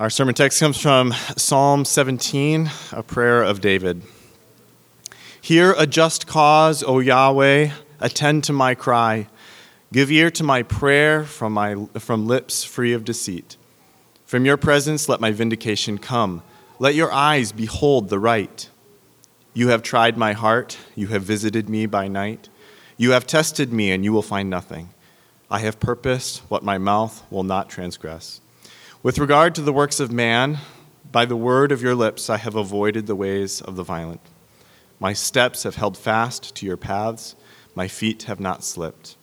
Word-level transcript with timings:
Our 0.00 0.08
sermon 0.08 0.34
text 0.34 0.58
comes 0.58 0.80
from 0.80 1.12
Psalm 1.36 1.84
17, 1.84 2.70
a 2.92 3.02
prayer 3.02 3.42
of 3.42 3.60
David. 3.60 4.00
Hear 5.42 5.74
a 5.76 5.86
just 5.86 6.26
cause, 6.26 6.82
O 6.82 7.00
Yahweh, 7.00 7.72
attend 8.00 8.44
to 8.44 8.54
my 8.54 8.74
cry. 8.74 9.28
Give 9.92 10.10
ear 10.10 10.30
to 10.30 10.42
my 10.42 10.62
prayer 10.62 11.24
from, 11.24 11.52
my, 11.52 11.74
from 11.98 12.26
lips 12.26 12.64
free 12.64 12.94
of 12.94 13.04
deceit. 13.04 13.58
From 14.24 14.46
your 14.46 14.56
presence 14.56 15.06
let 15.06 15.20
my 15.20 15.32
vindication 15.32 15.98
come. 15.98 16.42
Let 16.78 16.94
your 16.94 17.12
eyes 17.12 17.52
behold 17.52 18.08
the 18.08 18.18
right. 18.18 18.70
You 19.52 19.68
have 19.68 19.82
tried 19.82 20.16
my 20.16 20.32
heart, 20.32 20.78
you 20.96 21.08
have 21.08 21.24
visited 21.24 21.68
me 21.68 21.84
by 21.84 22.08
night. 22.08 22.48
You 22.96 23.10
have 23.10 23.26
tested 23.26 23.70
me, 23.70 23.92
and 23.92 24.02
you 24.02 24.14
will 24.14 24.22
find 24.22 24.48
nothing. 24.48 24.94
I 25.50 25.58
have 25.58 25.78
purposed 25.78 26.38
what 26.48 26.64
my 26.64 26.78
mouth 26.78 27.22
will 27.30 27.44
not 27.44 27.68
transgress. 27.68 28.40
With 29.02 29.18
regard 29.18 29.54
to 29.54 29.62
the 29.62 29.72
works 29.72 29.98
of 29.98 30.12
man, 30.12 30.58
by 31.10 31.24
the 31.24 31.34
word 31.34 31.72
of 31.72 31.80
your 31.80 31.94
lips 31.94 32.28
I 32.28 32.36
have 32.36 32.54
avoided 32.54 33.06
the 33.06 33.16
ways 33.16 33.62
of 33.62 33.74
the 33.74 33.82
violent. 33.82 34.20
My 34.98 35.14
steps 35.14 35.62
have 35.62 35.76
held 35.76 35.96
fast 35.96 36.54
to 36.56 36.66
your 36.66 36.76
paths, 36.76 37.34
my 37.74 37.88
feet 37.88 38.24
have 38.24 38.40
not 38.40 38.62
slipped. 38.62 39.16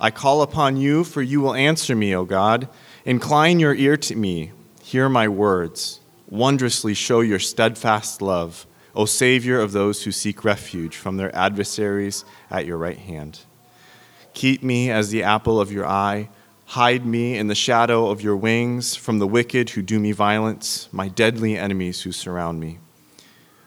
I 0.00 0.10
call 0.10 0.42
upon 0.42 0.78
you, 0.78 1.04
for 1.04 1.22
you 1.22 1.40
will 1.40 1.54
answer 1.54 1.94
me, 1.94 2.12
O 2.12 2.24
God. 2.24 2.68
Incline 3.04 3.60
your 3.60 3.76
ear 3.76 3.96
to 3.98 4.16
me, 4.16 4.50
hear 4.82 5.08
my 5.08 5.28
words. 5.28 6.00
Wondrously 6.28 6.92
show 6.92 7.20
your 7.20 7.38
steadfast 7.38 8.20
love, 8.20 8.66
O 8.96 9.04
Savior 9.04 9.60
of 9.60 9.70
those 9.70 10.02
who 10.02 10.10
seek 10.10 10.44
refuge 10.44 10.96
from 10.96 11.18
their 11.18 11.32
adversaries 11.36 12.24
at 12.50 12.66
your 12.66 12.78
right 12.78 12.98
hand. 12.98 13.42
Keep 14.32 14.64
me 14.64 14.90
as 14.90 15.10
the 15.10 15.22
apple 15.22 15.60
of 15.60 15.70
your 15.70 15.86
eye 15.86 16.30
Hide 16.66 17.04
me 17.04 17.36
in 17.36 17.46
the 17.46 17.54
shadow 17.54 18.10
of 18.10 18.22
your 18.22 18.36
wings 18.36 18.96
from 18.96 19.18
the 19.18 19.26
wicked 19.26 19.70
who 19.70 19.82
do 19.82 20.00
me 20.00 20.12
violence, 20.12 20.88
my 20.90 21.08
deadly 21.08 21.56
enemies 21.56 22.02
who 22.02 22.12
surround 22.12 22.58
me. 22.58 22.78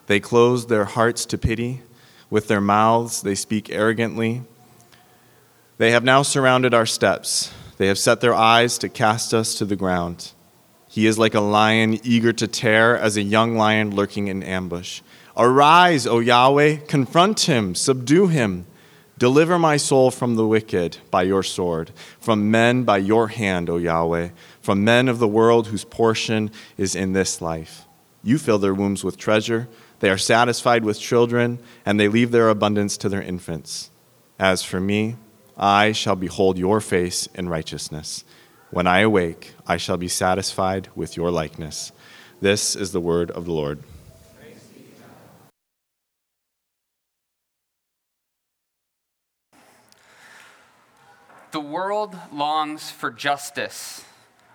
They 0.07 0.19
close 0.19 0.67
their 0.67 0.85
hearts 0.85 1.25
to 1.27 1.37
pity. 1.37 1.81
With 2.29 2.47
their 2.47 2.61
mouths, 2.61 3.21
they 3.21 3.35
speak 3.35 3.69
arrogantly. 3.69 4.43
They 5.77 5.91
have 5.91 6.03
now 6.03 6.23
surrounded 6.23 6.73
our 6.73 6.85
steps. 6.85 7.53
They 7.77 7.87
have 7.87 7.99
set 7.99 8.19
their 8.19 8.33
eyes 8.33 8.77
to 8.79 8.89
cast 8.89 9.33
us 9.33 9.55
to 9.55 9.65
the 9.65 9.75
ground. 9.75 10.31
He 10.89 11.05
is 11.05 11.19
like 11.19 11.35
a 11.35 11.41
lion 11.41 11.99
eager 12.03 12.33
to 12.33 12.47
tear, 12.47 12.97
as 12.97 13.15
a 13.15 13.21
young 13.21 13.55
lion 13.55 13.95
lurking 13.95 14.27
in 14.27 14.41
ambush. 14.41 15.01
Arise, 15.37 16.07
O 16.07 16.19
Yahweh, 16.19 16.77
confront 16.87 17.41
him, 17.41 17.75
subdue 17.75 18.27
him. 18.27 18.65
Deliver 19.17 19.57
my 19.57 19.77
soul 19.77 20.11
from 20.11 20.35
the 20.35 20.47
wicked 20.47 20.97
by 21.09 21.23
your 21.23 21.41
sword, 21.41 21.91
from 22.19 22.51
men 22.51 22.83
by 22.83 22.97
your 22.97 23.29
hand, 23.29 23.69
O 23.69 23.77
Yahweh, 23.77 24.29
from 24.61 24.83
men 24.83 25.09
of 25.09 25.17
the 25.17 25.27
world 25.27 25.67
whose 25.67 25.83
portion 25.83 26.51
is 26.77 26.95
in 26.95 27.13
this 27.13 27.41
life. 27.41 27.85
You 28.23 28.37
fill 28.37 28.59
their 28.59 28.75
wombs 28.75 29.03
with 29.03 29.17
treasure, 29.17 29.67
they 29.99 30.09
are 30.11 30.17
satisfied 30.17 30.83
with 30.83 30.99
children, 30.99 31.59
and 31.83 31.99
they 31.99 32.07
leave 32.07 32.31
their 32.31 32.49
abundance 32.49 32.97
to 32.97 33.09
their 33.09 33.21
infants. 33.21 33.89
As 34.37 34.61
for 34.61 34.79
me, 34.79 35.15
I 35.57 35.91
shall 35.91 36.15
behold 36.15 36.59
your 36.59 36.79
face 36.79 37.27
in 37.33 37.49
righteousness. 37.49 38.23
When 38.69 38.85
I 38.85 38.99
awake, 38.99 39.55
I 39.65 39.77
shall 39.77 39.97
be 39.97 40.07
satisfied 40.07 40.89
with 40.93 41.17
your 41.17 41.31
likeness. 41.31 41.91
This 42.39 42.75
is 42.75 42.91
the 42.91 43.01
word 43.01 43.31
of 43.31 43.45
the 43.45 43.53
Lord. 43.53 43.81
The 51.57 51.61
world 51.61 52.15
longs 52.31 52.91
for 52.91 53.09
justice. 53.09 54.05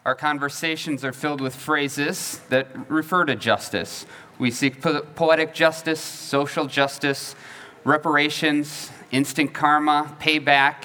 Our 0.05 0.14
conversations 0.14 1.05
are 1.05 1.12
filled 1.12 1.41
with 1.41 1.53
phrases 1.53 2.39
that 2.48 2.69
refer 2.89 3.25
to 3.25 3.34
justice. 3.34 4.06
We 4.39 4.53
seek 4.53 4.81
po- 4.81 5.00
poetic 5.17 5.53
justice, 5.53 5.98
social 5.98 6.67
justice, 6.67 7.34
reparations, 7.83 8.92
instant 9.11 9.52
karma, 9.52 10.17
payback. 10.20 10.85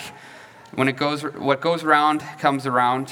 When 0.73 0.88
it 0.88 0.97
goes, 0.97 1.22
what 1.22 1.61
goes 1.61 1.83
around 1.83 2.22
comes 2.39 2.66
around. 2.66 3.11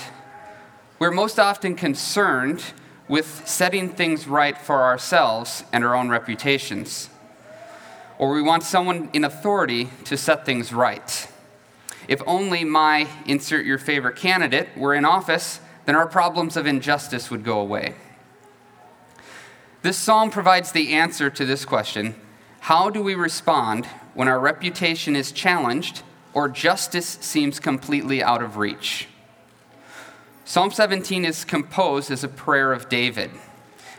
We're 0.98 1.12
most 1.12 1.38
often 1.38 1.76
concerned 1.76 2.64
with 3.08 3.48
setting 3.48 3.90
things 3.90 4.28
right 4.28 4.58
for 4.58 4.82
ourselves 4.82 5.64
and 5.72 5.86
our 5.86 5.94
own 5.96 6.10
reputations. 6.10 7.12
Or 8.18 8.34
we 8.34 8.42
want 8.42 8.64
someone 8.64 9.12
in 9.14 9.24
authority 9.24 9.92
to 10.06 10.18
set 10.18 10.44
things 10.44 10.74
right. 10.74 11.28
If 12.08 12.22
only 12.28 12.64
my 12.64 13.08
insert 13.26 13.66
your 13.66 13.78
favorite 13.78 14.16
candidate 14.16 14.78
were 14.78 14.94
in 14.94 15.06
office, 15.06 15.60
then 15.86 15.96
our 15.96 16.08
problems 16.08 16.58
of 16.58 16.66
injustice 16.66 17.30
would 17.32 17.44
go 17.44 17.60
away. 17.60 17.96
This 19.82 19.98
psalm 19.98 20.32
provides 20.32 20.72
the 20.72 20.94
answer 20.94 21.30
to 21.30 21.46
this 21.46 21.66
question 21.66 22.16
How 22.62 22.90
do 22.90 23.02
we 23.02 23.16
respond 23.16 23.86
when 24.14 24.28
our 24.28 24.40
reputation 24.40 25.16
is 25.16 25.32
challenged 25.32 26.02
or 26.34 26.50
justice 26.50 27.18
seems 27.22 27.60
completely 27.60 28.24
out 28.24 28.42
of 28.42 28.58
reach? 28.58 29.08
Psalm 30.44 30.72
17 30.72 31.26
is 31.26 31.44
composed 31.44 32.12
as 32.12 32.24
a 32.24 32.28
prayer 32.28 32.72
of 32.72 32.90
David. 32.90 33.32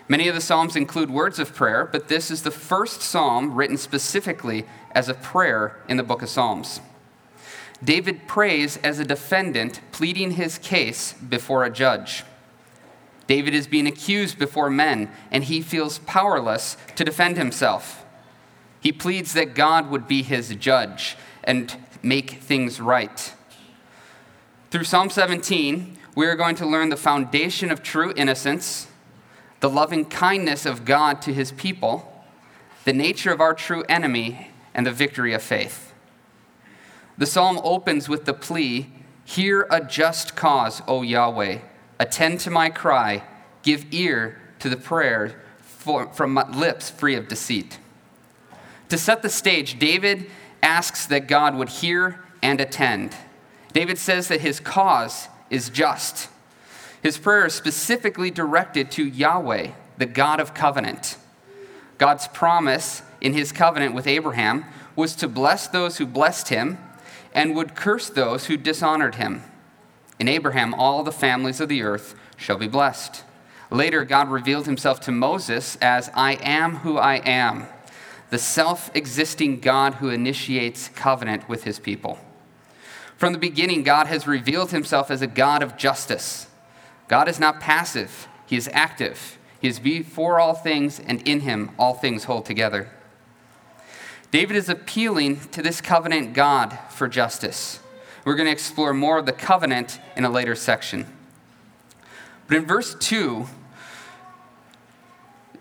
Many 0.09 0.29
of 0.29 0.37
the 0.37 0.41
Psalms 0.41 0.77
include 0.77 1.11
words 1.11 1.41
of 1.41 1.55
prayer, 1.55 1.89
but 1.91 2.07
this 2.07 2.31
is 2.31 2.43
the 2.43 2.53
first 2.53 3.03
psalm 3.03 3.55
written 3.55 3.77
specifically 3.77 4.65
as 4.93 5.09
a 5.09 5.15
prayer 5.15 5.81
in 5.89 5.97
the 5.97 6.05
book 6.05 6.23
of 6.23 6.29
Psalms. 6.29 6.81
David 7.83 8.27
prays 8.27 8.79
as 8.79 8.99
a 8.99 9.05
defendant 9.05 9.81
pleading 9.93 10.33
his 10.33 10.59
case 10.59 11.13
before 11.13 11.65
a 11.65 11.71
judge. 11.71 12.25
David 13.27 13.55
is 13.55 13.67
being 13.67 13.87
accused 13.87 14.39
before 14.39 14.71
men, 14.71 15.11
and 15.31 15.45
he 15.45 15.61
feels 15.61 15.99
powerless 16.01 16.77
to 16.95 17.05
defend 17.05 17.37
himself. 17.37 18.05
He 18.81 18.93
pleads 18.93 19.33
that 19.33 19.55
God 19.55 19.91
would 19.91 20.07
be 20.07 20.23
his 20.23 20.55
judge 20.57 21.17
and 21.43 21.77
make 22.03 22.31
things 22.43 22.81
right. 22.81 23.35
Through 24.71 24.85
Psalm 24.85 25.11
17, 25.11 25.99
we 26.15 26.27
are 26.27 26.37
going 26.37 26.57
to 26.57 26.67
learn 26.67 26.89
the 26.89 26.97
foundation 26.97 27.71
of 27.71 27.83
true 27.83 28.13
innocence, 28.17 28.89
the 29.61 29.69
loving 29.69 30.05
kindness 30.05 30.65
of 30.65 30.85
God 30.85 31.21
to 31.23 31.33
his 31.33 31.53
people, 31.53 32.25
the 32.85 32.93
nature 32.93 33.33
of 33.33 33.41
our 33.41 33.55
true 33.55 33.85
enemy, 33.89 34.51
and 34.73 34.87
the 34.87 34.93
victory 34.93 35.35
of 35.35 35.43
faith. 35.43 35.86
The 37.19 37.27
psalm 37.27 37.61
opens 37.63 38.09
with 38.09 38.25
the 38.25 38.35
plea 38.35 38.91
Hear 39.27 39.67
a 39.71 39.85
just 39.85 40.37
cause, 40.37 40.83
O 40.87 41.03
Yahweh. 41.03 41.59
Attend 41.99 42.39
to 42.41 42.51
my 42.51 42.71
cry. 42.71 43.25
Give 43.63 43.85
ear 43.93 44.41
to 44.61 44.69
the 44.69 44.77
prayer 44.77 45.43
from 45.59 46.41
lips 46.55 46.91
free 46.91 47.17
of 47.17 47.27
deceit. 47.27 47.81
To 48.89 48.97
set 48.97 49.23
the 49.23 49.29
stage, 49.29 49.81
David 49.81 50.31
asks 50.63 51.07
that 51.07 51.27
God 51.27 51.57
would 51.57 51.69
hear 51.69 52.21
and 52.41 52.61
attend. 52.61 53.17
David 53.73 53.99
says 53.99 54.29
that 54.29 54.43
his 54.43 54.61
cause 54.61 55.29
is 55.51 55.71
just. 55.71 56.29
His 57.03 57.19
prayer 57.19 57.47
is 57.47 57.55
specifically 57.55 58.31
directed 58.31 58.93
to 58.93 59.05
Yahweh, 59.05 59.73
the 59.99 60.07
God 60.07 60.39
of 60.39 60.55
covenant. 60.55 61.17
God's 61.99 62.29
promise 62.29 63.03
in 63.21 63.33
his 63.33 63.51
covenant 63.51 63.93
with 63.93 64.07
Abraham 64.07 64.67
was 64.95 65.17
to 65.17 65.27
bless 65.27 65.67
those 65.67 65.99
who 65.99 66.07
blessed 66.07 66.49
him 66.49 66.79
and 67.37 67.55
would 67.55 67.77
curse 67.77 68.09
those 68.09 68.47
who 68.47 68.57
dishonored 68.57 69.17
him. 69.17 69.45
In 70.19 70.27
Abraham, 70.27 70.73
all 70.73 71.05
the 71.05 71.13
families 71.13 71.61
of 71.61 71.69
the 71.69 71.83
earth 71.83 72.15
shall 72.39 72.57
be 72.57 72.67
blessed. 72.67 73.23
Later, 73.71 74.05
God 74.07 74.31
revealed 74.31 74.65
himself 74.65 75.01
to 75.01 75.13
Moses 75.13 75.77
as 75.83 76.11
I 76.15 76.37
am 76.37 76.77
who 76.77 76.97
I 76.97 77.17
am, 77.17 77.67
the 78.31 78.39
self 78.39 78.91
existing 78.97 79.61
God 79.61 79.95
who 79.95 80.09
initiates 80.09 80.89
covenant 80.89 81.47
with 81.47 81.65
his 81.65 81.79
people. 81.79 82.19
From 83.19 83.35
the 83.35 83.39
beginning, 83.39 83.83
God 83.83 84.07
has 84.07 84.27
revealed 84.27 84.71
himself 84.71 85.11
as 85.11 85.21
a 85.21 85.27
God 85.27 85.63
of 85.63 85.77
justice. 85.77 86.47
God 87.07 87.29
is 87.29 87.39
not 87.39 87.61
passive, 87.61 88.29
he 88.47 88.57
is 88.57 88.71
active. 88.73 89.39
He 89.61 89.69
is 89.69 89.79
before 89.79 90.39
all 90.39 90.55
things, 90.55 91.01
and 91.01 91.27
in 91.27 91.41
him 91.41 91.71
all 91.79 91.95
things 91.95 92.25
hold 92.25 92.45
together. 92.45 92.91
David 94.31 94.57
is 94.57 94.69
appealing 94.69 95.41
to 95.51 95.63
this 95.63 95.81
covenant 95.81 96.35
God 96.35 96.79
for 96.91 97.09
justice. 97.09 97.81
We're 98.25 98.35
going 98.35 98.47
to 98.47 98.53
explore 98.53 98.93
more 98.93 99.19
of 99.19 99.27
the 99.27 99.33
covenant 99.33 100.01
in 100.17 100.25
a 100.25 100.31
later 100.31 100.55
section. 100.55 101.07
But 102.49 102.57
in 102.57 102.67
verse 102.67 102.95
2, 102.95 103.47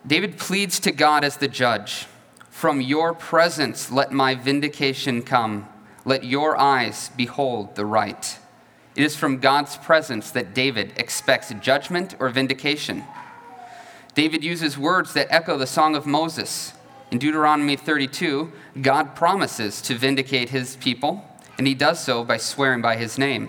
David 0.05 0.37
pleads 0.37 0.79
to 0.81 0.91
God 0.91 1.23
as 1.23 1.37
the 1.37 1.47
judge 1.47 2.07
From 2.49 2.81
your 2.81 3.13
presence 3.13 3.91
let 3.91 4.11
my 4.11 4.35
vindication 4.35 5.21
come. 5.21 5.67
Let 6.05 6.23
your 6.23 6.57
eyes 6.57 7.09
behold 7.15 7.75
the 7.75 7.85
right. 7.85 8.39
It 8.95 9.03
is 9.03 9.15
from 9.15 9.39
God's 9.39 9.77
presence 9.77 10.31
that 10.31 10.53
David 10.53 10.93
expects 10.95 11.53
judgment 11.59 12.15
or 12.19 12.29
vindication. 12.29 13.03
David 14.13 14.43
uses 14.43 14.77
words 14.77 15.13
that 15.13 15.27
echo 15.29 15.57
the 15.57 15.67
Song 15.67 15.95
of 15.95 16.05
Moses 16.05 16.73
in 17.15 17.19
Deuteronomy 17.19 17.77
32, 17.77 18.51
God 18.81 19.15
promises 19.15 19.81
to 19.83 19.95
vindicate 19.95 20.49
his 20.49 20.75
people, 20.75 21.23
and 21.57 21.65
he 21.65 21.73
does 21.73 22.03
so 22.03 22.25
by 22.25 22.35
swearing 22.35 22.81
by 22.81 22.97
his 22.97 23.17
name. 23.17 23.47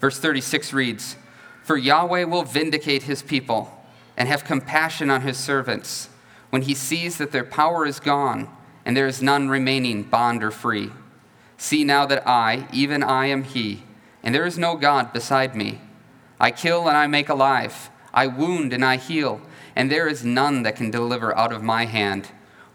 Verse 0.00 0.18
36 0.18 0.72
reads 0.72 1.16
For 1.62 1.76
Yahweh 1.76 2.24
will 2.24 2.42
vindicate 2.42 3.02
his 3.02 3.22
people, 3.22 3.84
and 4.16 4.30
have 4.30 4.46
compassion 4.46 5.10
on 5.10 5.20
his 5.20 5.36
servants 5.36 6.08
when 6.48 6.62
he 6.62 6.72
sees 6.72 7.18
that 7.18 7.32
their 7.32 7.44
power 7.44 7.84
is 7.84 8.00
gone 8.00 8.48
and 8.86 8.96
there 8.96 9.06
is 9.06 9.20
none 9.20 9.50
remaining, 9.50 10.02
bond 10.02 10.42
or 10.42 10.50
free. 10.50 10.90
See 11.58 11.84
now 11.84 12.06
that 12.06 12.26
I, 12.26 12.66
even 12.72 13.02
I, 13.02 13.26
am 13.26 13.44
he, 13.44 13.82
and 14.22 14.34
there 14.34 14.46
is 14.46 14.56
no 14.56 14.74
God 14.74 15.12
beside 15.12 15.54
me. 15.54 15.82
I 16.40 16.50
kill 16.50 16.88
and 16.88 16.96
I 16.96 17.06
make 17.08 17.28
alive, 17.28 17.90
I 18.14 18.26
wound 18.26 18.72
and 18.72 18.82
I 18.82 18.96
heal, 18.96 19.42
and 19.76 19.90
there 19.90 20.08
is 20.08 20.24
none 20.24 20.62
that 20.62 20.76
can 20.76 20.90
deliver 20.90 21.36
out 21.36 21.52
of 21.52 21.62
my 21.62 21.84
hand. 21.84 22.30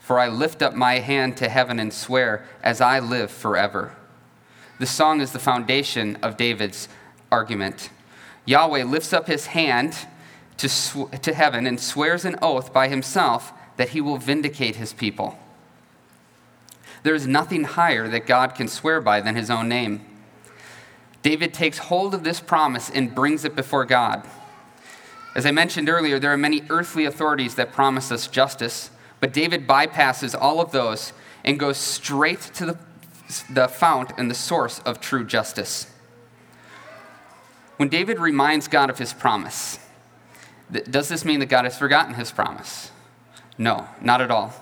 For 0.05 0.19
I 0.19 0.27
lift 0.27 0.61
up 0.61 0.75
my 0.75 0.99
hand 0.99 1.35
to 1.37 1.49
heaven 1.49 1.79
and 1.79 1.91
swear, 1.91 2.45
as 2.61 2.79
I 2.79 2.99
live 2.99 3.31
forever. 3.31 3.95
The 4.79 4.85
song 4.85 5.19
is 5.19 5.31
the 5.31 5.39
foundation 5.39 6.17
of 6.17 6.37
David's 6.37 6.87
argument. 7.31 7.89
Yahweh 8.45 8.83
lifts 8.83 9.13
up 9.13 9.25
his 9.25 9.47
hand 9.47 9.97
to, 10.57 10.69
sw- 10.69 11.09
to 11.23 11.33
heaven 11.33 11.65
and 11.65 11.79
swears 11.79 12.23
an 12.23 12.35
oath 12.39 12.71
by 12.71 12.87
himself 12.87 13.51
that 13.77 13.89
he 13.89 13.99
will 13.99 14.17
vindicate 14.17 14.75
his 14.75 14.93
people. 14.93 15.39
There 17.01 17.15
is 17.15 17.25
nothing 17.25 17.63
higher 17.63 18.07
that 18.07 18.27
God 18.27 18.53
can 18.53 18.67
swear 18.67 19.01
by 19.01 19.21
than 19.21 19.35
his 19.35 19.49
own 19.49 19.67
name. 19.67 20.05
David 21.23 21.51
takes 21.51 21.79
hold 21.79 22.13
of 22.13 22.23
this 22.23 22.39
promise 22.39 22.91
and 22.91 23.15
brings 23.15 23.43
it 23.43 23.55
before 23.55 23.85
God. 23.85 24.23
As 25.33 25.47
I 25.47 25.51
mentioned 25.51 25.89
earlier, 25.89 26.19
there 26.19 26.31
are 26.31 26.37
many 26.37 26.61
earthly 26.69 27.05
authorities 27.05 27.55
that 27.55 27.73
promise 27.73 28.11
us 28.11 28.27
justice, 28.27 28.91
but 29.25 29.33
David 29.33 29.65
bypasses 29.65 30.39
all 30.39 30.61
of 30.61 30.71
those 30.71 31.11
and 31.43 31.59
goes 31.59 31.77
straight 31.77 32.41
to 32.41 32.63
the, 32.67 32.77
the 33.49 33.67
fount 33.67 34.11
and 34.19 34.29
the 34.29 34.35
source 34.35 34.77
of 34.85 35.01
true 35.01 35.25
justice. 35.25 35.91
When 37.77 37.89
David 37.89 38.19
reminds 38.19 38.67
God 38.67 38.91
of 38.91 38.99
his 38.99 39.13
promise, 39.13 39.79
does 40.71 41.09
this 41.09 41.25
mean 41.25 41.39
that 41.39 41.47
God 41.47 41.65
has 41.65 41.75
forgotten 41.75 42.13
his 42.13 42.31
promise? 42.31 42.91
No, 43.57 43.87
not 43.99 44.21
at 44.21 44.29
all. 44.29 44.53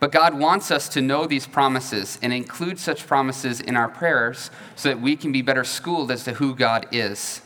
But 0.00 0.10
God 0.10 0.36
wants 0.36 0.72
us 0.72 0.88
to 0.88 1.00
know 1.00 1.24
these 1.24 1.46
promises 1.46 2.18
and 2.20 2.32
include 2.32 2.80
such 2.80 3.06
promises 3.06 3.60
in 3.60 3.76
our 3.76 3.88
prayers 3.88 4.50
so 4.74 4.88
that 4.88 5.00
we 5.00 5.14
can 5.14 5.30
be 5.30 5.40
better 5.40 5.62
schooled 5.62 6.10
as 6.10 6.24
to 6.24 6.32
who 6.32 6.56
God 6.56 6.88
is. 6.90 7.42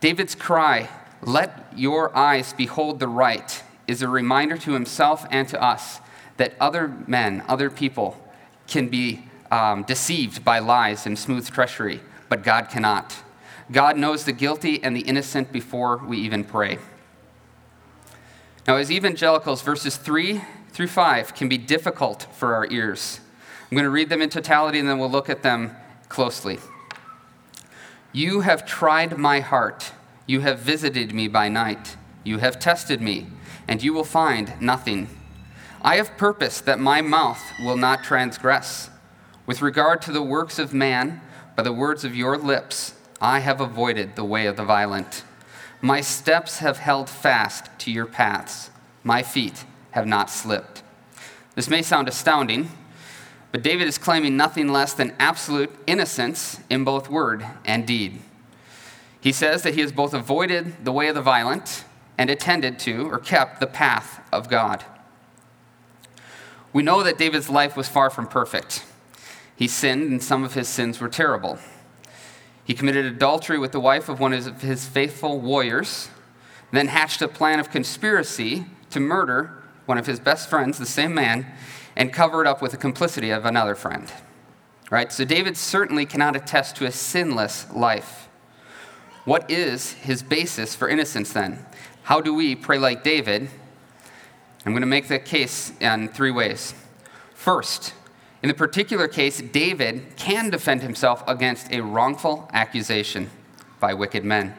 David's 0.00 0.34
cry, 0.34 0.88
Let 1.22 1.64
your 1.76 2.12
eyes 2.16 2.52
behold 2.52 2.98
the 2.98 3.06
right, 3.06 3.62
is 3.86 4.02
a 4.02 4.08
reminder 4.08 4.56
to 4.58 4.72
himself 4.72 5.26
and 5.30 5.48
to 5.48 5.62
us 5.62 6.00
that 6.36 6.54
other 6.60 6.88
men, 7.06 7.42
other 7.48 7.70
people, 7.70 8.20
can 8.66 8.88
be 8.88 9.24
um, 9.50 9.82
deceived 9.84 10.44
by 10.44 10.58
lies 10.58 11.06
and 11.06 11.18
smooth 11.18 11.48
treachery, 11.50 12.00
but 12.28 12.42
God 12.42 12.68
cannot. 12.68 13.22
God 13.70 13.96
knows 13.96 14.24
the 14.24 14.32
guilty 14.32 14.82
and 14.82 14.96
the 14.96 15.02
innocent 15.02 15.52
before 15.52 15.98
we 15.98 16.18
even 16.18 16.44
pray. 16.44 16.78
Now, 18.66 18.76
as 18.76 18.90
evangelicals, 18.90 19.62
verses 19.62 19.96
3 19.96 20.42
through 20.70 20.88
5 20.88 21.34
can 21.34 21.48
be 21.48 21.58
difficult 21.58 22.26
for 22.32 22.54
our 22.54 22.66
ears. 22.70 23.20
I'm 23.70 23.76
going 23.76 23.84
to 23.84 23.90
read 23.90 24.08
them 24.08 24.22
in 24.22 24.30
totality 24.30 24.78
and 24.78 24.88
then 24.88 24.98
we'll 24.98 25.10
look 25.10 25.28
at 25.28 25.42
them 25.42 25.76
closely. 26.08 26.58
You 28.12 28.40
have 28.40 28.64
tried 28.64 29.18
my 29.18 29.40
heart. 29.40 29.92
You 30.26 30.40
have 30.40 30.60
visited 30.60 31.12
me 31.12 31.28
by 31.28 31.48
night. 31.48 31.96
You 32.22 32.38
have 32.38 32.58
tested 32.58 33.00
me 33.00 33.26
and 33.68 33.82
you 33.82 33.92
will 33.92 34.04
find 34.04 34.60
nothing. 34.60 35.08
I 35.82 35.96
have 35.96 36.16
purposed 36.16 36.64
that 36.64 36.80
my 36.80 37.00
mouth 37.02 37.42
will 37.62 37.76
not 37.76 38.04
transgress. 38.04 38.90
With 39.46 39.62
regard 39.62 40.00
to 40.02 40.12
the 40.12 40.22
works 40.22 40.58
of 40.58 40.72
man, 40.72 41.20
by 41.56 41.62
the 41.62 41.72
words 41.72 42.04
of 42.04 42.16
your 42.16 42.38
lips, 42.38 42.94
I 43.20 43.40
have 43.40 43.60
avoided 43.60 44.16
the 44.16 44.24
way 44.24 44.46
of 44.46 44.56
the 44.56 44.64
violent. 44.64 45.24
My 45.80 46.00
steps 46.00 46.58
have 46.58 46.78
held 46.78 47.10
fast 47.10 47.68
to 47.80 47.92
your 47.92 48.06
paths. 48.06 48.70
My 49.02 49.22
feet 49.22 49.64
have 49.90 50.06
not 50.06 50.30
slipped. 50.30 50.82
This 51.54 51.68
may 51.68 51.82
sound 51.82 52.08
astounding, 52.08 52.70
but 53.52 53.62
David 53.62 53.86
is 53.86 53.98
claiming 53.98 54.36
nothing 54.36 54.68
less 54.68 54.94
than 54.94 55.14
absolute 55.18 55.70
innocence 55.86 56.58
in 56.68 56.82
both 56.82 57.10
word 57.10 57.46
and 57.64 57.86
deed. 57.86 58.20
He 59.20 59.30
says 59.30 59.62
that 59.62 59.74
he 59.74 59.80
has 59.80 59.92
both 59.92 60.12
avoided 60.12 60.84
the 60.84 60.92
way 60.92 61.08
of 61.08 61.14
the 61.14 61.22
violent 61.22 61.84
and 62.16 62.30
attended 62.30 62.78
to 62.80 63.08
or 63.10 63.18
kept 63.18 63.60
the 63.60 63.66
path 63.66 64.20
of 64.32 64.48
God. 64.48 64.84
We 66.72 66.82
know 66.82 67.02
that 67.02 67.18
David's 67.18 67.48
life 67.48 67.76
was 67.76 67.88
far 67.88 68.10
from 68.10 68.26
perfect. 68.26 68.84
He 69.56 69.68
sinned, 69.68 70.10
and 70.10 70.22
some 70.22 70.42
of 70.42 70.54
his 70.54 70.68
sins 70.68 71.00
were 71.00 71.08
terrible. 71.08 71.58
He 72.64 72.74
committed 72.74 73.06
adultery 73.06 73.58
with 73.58 73.72
the 73.72 73.80
wife 73.80 74.08
of 74.08 74.18
one 74.18 74.32
of 74.32 74.62
his 74.62 74.86
faithful 74.86 75.40
warriors, 75.40 76.08
then 76.72 76.88
hatched 76.88 77.22
a 77.22 77.28
plan 77.28 77.60
of 77.60 77.70
conspiracy 77.70 78.66
to 78.90 78.98
murder 79.00 79.62
one 79.86 79.98
of 79.98 80.06
his 80.06 80.18
best 80.18 80.48
friends, 80.48 80.78
the 80.78 80.86
same 80.86 81.14
man, 81.14 81.46
and 81.94 82.12
cover 82.12 82.40
it 82.40 82.46
up 82.46 82.62
with 82.62 82.72
the 82.72 82.76
complicity 82.76 83.30
of 83.30 83.44
another 83.44 83.74
friend. 83.74 84.12
Right? 84.90 85.12
So 85.12 85.24
David 85.24 85.56
certainly 85.56 86.06
cannot 86.06 86.36
attest 86.36 86.76
to 86.76 86.86
a 86.86 86.90
sinless 86.90 87.70
life. 87.72 88.28
What 89.24 89.50
is 89.50 89.92
his 89.92 90.22
basis 90.22 90.74
for 90.74 90.88
innocence 90.88 91.32
then? 91.32 91.64
How 92.04 92.20
do 92.20 92.34
we 92.34 92.54
pray 92.54 92.76
like 92.76 93.02
David? 93.02 93.48
I'm 94.66 94.72
going 94.72 94.82
to 94.82 94.86
make 94.86 95.08
the 95.08 95.18
case 95.18 95.72
in 95.80 96.08
three 96.08 96.30
ways. 96.30 96.74
First, 97.32 97.94
in 98.42 98.48
the 98.48 98.54
particular 98.54 99.08
case, 99.08 99.40
David 99.40 100.14
can 100.16 100.50
defend 100.50 100.82
himself 100.82 101.24
against 101.26 101.72
a 101.72 101.80
wrongful 101.80 102.50
accusation 102.52 103.30
by 103.80 103.94
wicked 103.94 104.22
men. 104.22 104.54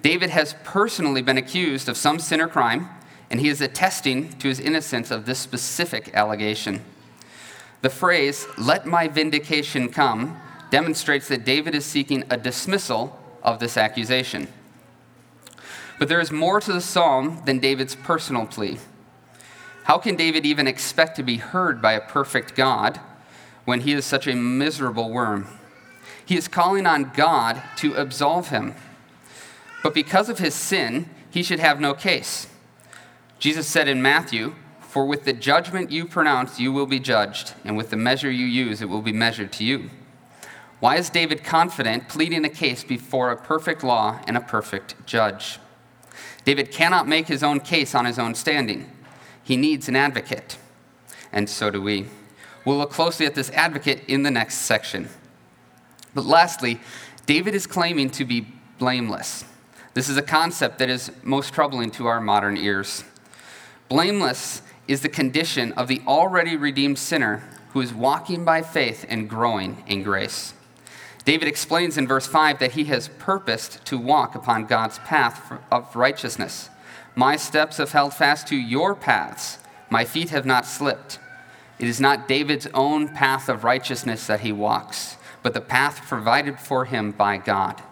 David 0.00 0.30
has 0.30 0.54
personally 0.64 1.20
been 1.20 1.36
accused 1.36 1.86
of 1.86 1.98
some 1.98 2.18
sin 2.18 2.40
or 2.40 2.48
crime, 2.48 2.88
and 3.28 3.40
he 3.40 3.50
is 3.50 3.60
attesting 3.60 4.38
to 4.38 4.48
his 4.48 4.58
innocence 4.58 5.10
of 5.10 5.26
this 5.26 5.38
specific 5.38 6.10
allegation. 6.14 6.82
The 7.82 7.90
phrase, 7.90 8.46
let 8.56 8.86
my 8.86 9.06
vindication 9.06 9.90
come, 9.90 10.40
demonstrates 10.70 11.28
that 11.28 11.44
David 11.44 11.74
is 11.74 11.84
seeking 11.84 12.24
a 12.30 12.38
dismissal 12.38 13.20
of 13.42 13.58
this 13.58 13.76
accusation. 13.76 14.48
But 16.00 16.08
there 16.08 16.18
is 16.18 16.32
more 16.32 16.62
to 16.62 16.72
the 16.72 16.80
psalm 16.80 17.42
than 17.44 17.58
David's 17.58 17.94
personal 17.94 18.46
plea. 18.46 18.78
How 19.84 19.98
can 19.98 20.16
David 20.16 20.46
even 20.46 20.66
expect 20.66 21.14
to 21.16 21.22
be 21.22 21.36
heard 21.36 21.82
by 21.82 21.92
a 21.92 22.00
perfect 22.00 22.54
God 22.54 22.98
when 23.66 23.82
he 23.82 23.92
is 23.92 24.06
such 24.06 24.26
a 24.26 24.34
miserable 24.34 25.10
worm? 25.10 25.46
He 26.24 26.38
is 26.38 26.48
calling 26.48 26.86
on 26.86 27.12
God 27.14 27.62
to 27.76 27.92
absolve 27.96 28.48
him. 28.48 28.74
But 29.82 29.92
because 29.92 30.30
of 30.30 30.38
his 30.38 30.54
sin, 30.54 31.10
he 31.28 31.42
should 31.42 31.60
have 31.60 31.82
no 31.82 31.92
case. 31.92 32.46
Jesus 33.38 33.66
said 33.66 33.86
in 33.86 34.00
Matthew, 34.00 34.54
For 34.80 35.04
with 35.04 35.24
the 35.24 35.34
judgment 35.34 35.90
you 35.90 36.06
pronounce, 36.06 36.58
you 36.58 36.72
will 36.72 36.86
be 36.86 36.98
judged, 36.98 37.52
and 37.62 37.76
with 37.76 37.90
the 37.90 37.96
measure 37.96 38.30
you 38.30 38.46
use, 38.46 38.80
it 38.80 38.88
will 38.88 39.02
be 39.02 39.12
measured 39.12 39.52
to 39.52 39.64
you. 39.64 39.90
Why 40.78 40.96
is 40.96 41.10
David 41.10 41.44
confident, 41.44 42.08
pleading 42.08 42.46
a 42.46 42.48
case 42.48 42.84
before 42.84 43.30
a 43.30 43.36
perfect 43.36 43.84
law 43.84 44.20
and 44.26 44.38
a 44.38 44.40
perfect 44.40 44.94
judge? 45.04 45.58
David 46.44 46.70
cannot 46.70 47.08
make 47.08 47.28
his 47.28 47.42
own 47.42 47.60
case 47.60 47.94
on 47.94 48.04
his 48.04 48.18
own 48.18 48.34
standing. 48.34 48.90
He 49.42 49.56
needs 49.56 49.88
an 49.88 49.96
advocate. 49.96 50.56
And 51.32 51.48
so 51.48 51.70
do 51.70 51.80
we. 51.80 52.06
We'll 52.64 52.78
look 52.78 52.90
closely 52.90 53.26
at 53.26 53.34
this 53.34 53.50
advocate 53.50 54.04
in 54.06 54.22
the 54.22 54.30
next 54.30 54.58
section. 54.58 55.08
But 56.14 56.24
lastly, 56.24 56.80
David 57.26 57.54
is 57.54 57.66
claiming 57.66 58.10
to 58.10 58.24
be 58.24 58.46
blameless. 58.78 59.44
This 59.94 60.08
is 60.08 60.16
a 60.16 60.22
concept 60.22 60.78
that 60.78 60.90
is 60.90 61.10
most 61.22 61.52
troubling 61.52 61.90
to 61.92 62.06
our 62.06 62.20
modern 62.20 62.56
ears. 62.56 63.04
Blameless 63.88 64.62
is 64.86 65.02
the 65.02 65.08
condition 65.08 65.72
of 65.72 65.88
the 65.88 66.02
already 66.06 66.56
redeemed 66.56 66.98
sinner 66.98 67.42
who 67.72 67.80
is 67.80 67.92
walking 67.94 68.44
by 68.44 68.62
faith 68.62 69.04
and 69.08 69.28
growing 69.28 69.82
in 69.86 70.02
grace. 70.02 70.54
David 71.24 71.48
explains 71.48 71.98
in 71.98 72.06
verse 72.06 72.26
5 72.26 72.58
that 72.60 72.72
he 72.72 72.84
has 72.84 73.08
purposed 73.18 73.84
to 73.86 73.98
walk 73.98 74.34
upon 74.34 74.66
God's 74.66 74.98
path 75.00 75.52
of 75.70 75.94
righteousness. 75.94 76.70
My 77.14 77.36
steps 77.36 77.76
have 77.76 77.92
held 77.92 78.14
fast 78.14 78.46
to 78.48 78.56
your 78.56 78.94
paths, 78.94 79.58
my 79.90 80.04
feet 80.04 80.30
have 80.30 80.46
not 80.46 80.66
slipped. 80.66 81.18
It 81.78 81.88
is 81.88 82.00
not 82.00 82.28
David's 82.28 82.68
own 82.74 83.08
path 83.08 83.48
of 83.48 83.64
righteousness 83.64 84.26
that 84.26 84.40
he 84.40 84.52
walks, 84.52 85.16
but 85.42 85.54
the 85.54 85.60
path 85.60 86.02
provided 86.06 86.58
for 86.58 86.84
him 86.84 87.10
by 87.10 87.38
God. 87.38 87.82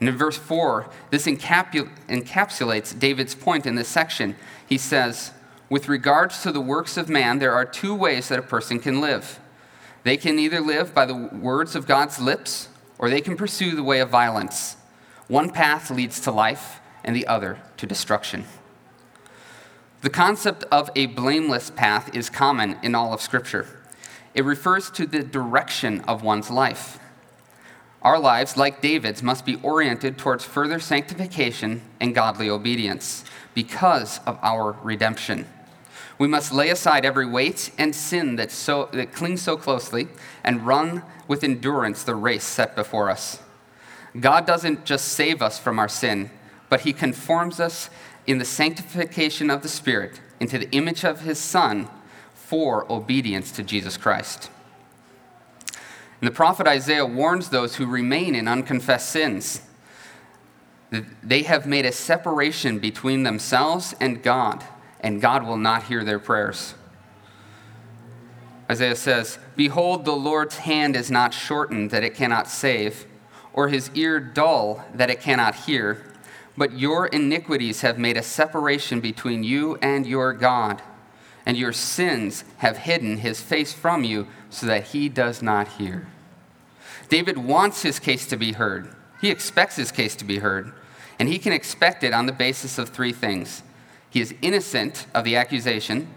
And 0.00 0.08
in 0.08 0.16
verse 0.16 0.38
4, 0.38 0.88
this 1.10 1.26
encapsulates 1.26 2.98
David's 2.98 3.34
point 3.34 3.66
in 3.66 3.74
this 3.74 3.88
section. 3.88 4.36
He 4.66 4.78
says, 4.78 5.32
With 5.68 5.88
regards 5.88 6.42
to 6.42 6.52
the 6.52 6.60
works 6.60 6.96
of 6.96 7.08
man, 7.08 7.38
there 7.40 7.52
are 7.52 7.64
two 7.64 7.94
ways 7.94 8.28
that 8.28 8.38
a 8.38 8.42
person 8.42 8.80
can 8.80 9.00
live 9.00 9.38
they 10.08 10.16
can 10.16 10.38
either 10.38 10.60
live 10.60 10.94
by 10.94 11.04
the 11.04 11.14
words 11.14 11.76
of 11.76 11.86
God's 11.86 12.18
lips, 12.18 12.68
or 12.98 13.10
they 13.10 13.20
can 13.20 13.36
pursue 13.36 13.76
the 13.76 13.82
way 13.82 14.00
of 14.00 14.08
violence. 14.08 14.76
One 15.26 15.50
path 15.50 15.90
leads 15.90 16.18
to 16.20 16.32
life, 16.32 16.80
and 17.04 17.14
the 17.14 17.26
other 17.26 17.60
to 17.76 17.86
destruction. 17.86 18.44
The 20.00 20.10
concept 20.10 20.64
of 20.72 20.90
a 20.96 21.06
blameless 21.06 21.70
path 21.70 22.14
is 22.14 22.30
common 22.30 22.78
in 22.82 22.94
all 22.94 23.12
of 23.12 23.20
Scripture. 23.20 23.66
It 24.34 24.44
refers 24.44 24.90
to 24.92 25.06
the 25.06 25.22
direction 25.22 26.00
of 26.02 26.22
one's 26.22 26.50
life. 26.50 26.98
Our 28.00 28.18
lives, 28.18 28.56
like 28.56 28.80
David's, 28.80 29.22
must 29.22 29.44
be 29.44 29.56
oriented 29.56 30.16
towards 30.16 30.44
further 30.44 30.80
sanctification 30.80 31.82
and 32.00 32.14
godly 32.14 32.48
obedience 32.48 33.24
because 33.54 34.20
of 34.24 34.38
our 34.42 34.76
redemption. 34.82 35.46
We 36.18 36.28
must 36.28 36.52
lay 36.52 36.70
aside 36.70 37.04
every 37.04 37.26
weight 37.26 37.70
and 37.78 37.94
sin 37.94 38.36
that, 38.36 38.50
so, 38.50 38.88
that 38.92 39.12
clings 39.12 39.42
so 39.42 39.56
closely 39.56 40.08
and 40.42 40.66
run 40.66 41.02
with 41.28 41.44
endurance 41.44 42.02
the 42.02 42.14
race 42.14 42.44
set 42.44 42.74
before 42.74 43.08
us. 43.08 43.40
God 44.18 44.46
doesn't 44.46 44.84
just 44.84 45.06
save 45.06 45.40
us 45.42 45.58
from 45.58 45.78
our 45.78 45.88
sin, 45.88 46.30
but 46.68 46.80
He 46.80 46.92
conforms 46.92 47.60
us 47.60 47.88
in 48.26 48.38
the 48.38 48.44
sanctification 48.44 49.50
of 49.50 49.62
the 49.62 49.68
Spirit 49.68 50.20
into 50.40 50.58
the 50.58 50.70
image 50.72 51.04
of 51.04 51.20
His 51.20 51.38
Son 51.38 51.88
for 52.34 52.90
obedience 52.90 53.52
to 53.52 53.62
Jesus 53.62 53.96
Christ. 53.96 54.50
And 56.20 56.26
the 56.26 56.34
prophet 56.34 56.66
Isaiah 56.66 57.06
warns 57.06 57.50
those 57.50 57.76
who 57.76 57.86
remain 57.86 58.34
in 58.34 58.48
unconfessed 58.48 59.10
sins 59.10 59.62
that 60.90 61.04
they 61.22 61.42
have 61.42 61.66
made 61.66 61.84
a 61.84 61.92
separation 61.92 62.78
between 62.78 63.22
themselves 63.22 63.94
and 64.00 64.22
God, 64.22 64.64
and 65.00 65.20
God 65.20 65.46
will 65.46 65.56
not 65.56 65.84
hear 65.84 66.04
their 66.04 66.18
prayers. 66.18 66.74
Isaiah 68.70 68.96
says, 68.96 69.38
Behold, 69.56 70.04
the 70.04 70.12
Lord's 70.12 70.58
hand 70.58 70.94
is 70.94 71.10
not 71.10 71.32
shortened 71.32 71.90
that 71.90 72.04
it 72.04 72.14
cannot 72.14 72.48
save, 72.48 73.06
or 73.52 73.68
his 73.68 73.90
ear 73.94 74.20
dull 74.20 74.84
that 74.94 75.10
it 75.10 75.20
cannot 75.20 75.54
hear, 75.54 76.04
but 76.56 76.72
your 76.72 77.06
iniquities 77.06 77.80
have 77.80 77.98
made 77.98 78.16
a 78.16 78.22
separation 78.22 79.00
between 79.00 79.42
you 79.42 79.76
and 79.76 80.06
your 80.06 80.32
God, 80.32 80.82
and 81.46 81.56
your 81.56 81.72
sins 81.72 82.44
have 82.58 82.78
hidden 82.78 83.18
his 83.18 83.40
face 83.40 83.72
from 83.72 84.04
you 84.04 84.26
so 84.50 84.66
that 84.66 84.88
he 84.88 85.08
does 85.08 85.40
not 85.40 85.68
hear. 85.68 86.06
David 87.08 87.38
wants 87.38 87.82
his 87.82 87.98
case 87.98 88.26
to 88.26 88.36
be 88.36 88.52
heard. 88.52 88.94
He 89.20 89.30
expects 89.30 89.76
his 89.76 89.90
case 89.90 90.14
to 90.16 90.24
be 90.24 90.40
heard, 90.40 90.72
and 91.18 91.28
he 91.28 91.38
can 91.38 91.52
expect 91.52 92.04
it 92.04 92.12
on 92.12 92.26
the 92.26 92.32
basis 92.32 92.76
of 92.76 92.90
three 92.90 93.12
things. 93.12 93.62
He 94.10 94.20
is 94.20 94.34
innocent 94.42 95.06
of 95.14 95.24
the 95.24 95.36
accusation, 95.36 96.08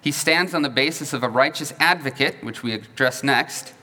he 0.00 0.12
stands 0.12 0.54
on 0.54 0.62
the 0.62 0.70
basis 0.70 1.12
of 1.12 1.22
a 1.22 1.28
righteous 1.28 1.74
advocate, 1.78 2.42
which 2.42 2.62
we 2.62 2.72
address 2.72 3.22
next, 3.22 3.74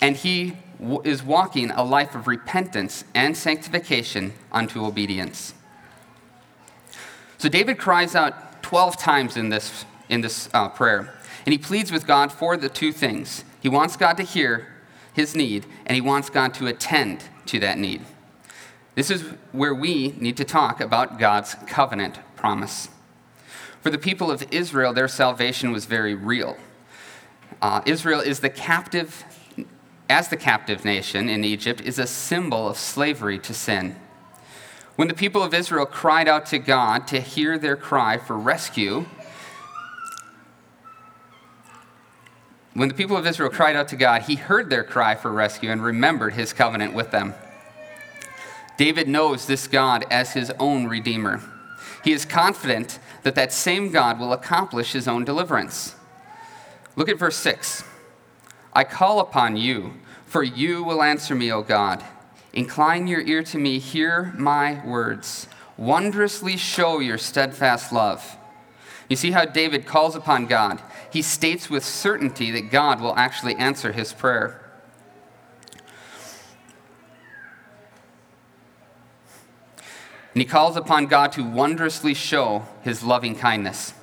and 0.00 0.16
he 0.16 0.56
w- 0.78 1.02
is 1.04 1.22
walking 1.22 1.70
a 1.72 1.82
life 1.82 2.14
of 2.14 2.28
repentance 2.28 3.04
and 3.14 3.36
sanctification 3.36 4.34
unto 4.52 4.84
obedience. 4.84 5.54
So 7.38 7.48
David 7.48 7.78
cries 7.78 8.14
out 8.14 8.62
12 8.62 8.96
times 8.96 9.36
in 9.36 9.48
this, 9.48 9.84
in 10.08 10.20
this 10.20 10.48
uh, 10.54 10.68
prayer, 10.68 11.12
and 11.44 11.52
he 11.52 11.58
pleads 11.58 11.90
with 11.90 12.06
God 12.06 12.30
for 12.30 12.56
the 12.56 12.68
two 12.68 12.92
things. 12.92 13.44
He 13.60 13.68
wants 13.68 13.96
God 13.96 14.16
to 14.18 14.22
hear 14.22 14.68
his 15.12 15.34
need, 15.34 15.66
and 15.86 15.96
he 15.96 16.00
wants 16.00 16.30
God 16.30 16.54
to 16.54 16.66
attend 16.66 17.24
to 17.46 17.58
that 17.60 17.78
need. 17.78 18.02
This 18.94 19.10
is 19.10 19.22
where 19.52 19.74
we 19.74 20.14
need 20.18 20.36
to 20.36 20.44
talk 20.44 20.80
about 20.80 21.18
God's 21.18 21.54
covenant 21.66 22.18
promise. 22.46 22.90
For 23.80 23.90
the 23.90 23.98
people 23.98 24.30
of 24.30 24.44
Israel, 24.52 24.92
their 24.92 25.08
salvation 25.08 25.72
was 25.72 25.84
very 25.84 26.14
real. 26.14 26.56
Uh, 27.60 27.80
Israel 27.84 28.20
is 28.20 28.38
the 28.38 28.48
captive, 28.48 29.24
as 30.08 30.28
the 30.28 30.36
captive 30.36 30.84
nation 30.84 31.28
in 31.28 31.42
Egypt, 31.42 31.80
is 31.80 31.98
a 31.98 32.06
symbol 32.06 32.68
of 32.68 32.76
slavery 32.76 33.40
to 33.40 33.52
sin. 33.52 33.96
When 34.94 35.08
the 35.08 35.14
people 35.14 35.42
of 35.42 35.54
Israel 35.54 35.86
cried 35.86 36.28
out 36.28 36.46
to 36.46 36.60
God 36.60 37.08
to 37.08 37.18
hear 37.18 37.58
their 37.58 37.74
cry 37.74 38.16
for 38.16 38.38
rescue, 38.38 39.06
when 42.74 42.86
the 42.86 42.94
people 42.94 43.16
of 43.16 43.26
Israel 43.26 43.50
cried 43.50 43.74
out 43.74 43.88
to 43.88 43.96
God, 43.96 44.22
he 44.22 44.36
heard 44.36 44.70
their 44.70 44.84
cry 44.84 45.16
for 45.16 45.32
rescue 45.32 45.72
and 45.72 45.82
remembered 45.82 46.34
his 46.34 46.52
covenant 46.52 46.94
with 46.94 47.10
them. 47.10 47.34
David 48.76 49.08
knows 49.08 49.46
this 49.46 49.66
God 49.66 50.04
as 50.12 50.34
his 50.34 50.52
own 50.60 50.86
Redeemer. 50.86 51.42
He 52.04 52.12
is 52.12 52.24
confident 52.24 52.98
that 53.22 53.34
that 53.34 53.52
same 53.52 53.90
God 53.90 54.18
will 54.18 54.32
accomplish 54.32 54.92
his 54.92 55.08
own 55.08 55.24
deliverance. 55.24 55.94
Look 56.94 57.08
at 57.08 57.18
verse 57.18 57.36
6. 57.36 57.84
I 58.72 58.84
call 58.84 59.20
upon 59.20 59.56
you, 59.56 59.94
for 60.26 60.42
you 60.42 60.82
will 60.84 61.02
answer 61.02 61.34
me, 61.34 61.50
O 61.52 61.62
God. 61.62 62.04
Incline 62.52 63.06
your 63.06 63.20
ear 63.20 63.42
to 63.44 63.58
me, 63.58 63.78
hear 63.78 64.32
my 64.36 64.84
words. 64.84 65.46
Wondrously 65.76 66.56
show 66.56 67.00
your 67.00 67.18
steadfast 67.18 67.92
love. 67.92 68.36
You 69.08 69.16
see 69.16 69.30
how 69.30 69.44
David 69.44 69.86
calls 69.86 70.16
upon 70.16 70.46
God. 70.46 70.80
He 71.12 71.22
states 71.22 71.70
with 71.70 71.84
certainty 71.84 72.50
that 72.52 72.70
God 72.70 73.00
will 73.00 73.16
actually 73.16 73.54
answer 73.56 73.92
his 73.92 74.12
prayer. 74.12 74.65
And 80.36 80.42
he 80.42 80.46
calls 80.46 80.76
upon 80.76 81.06
God 81.06 81.32
to 81.32 81.42
wondrously 81.42 82.12
show 82.12 82.66
his 82.82 83.02
loving 83.02 83.36
kindness. 83.36 83.94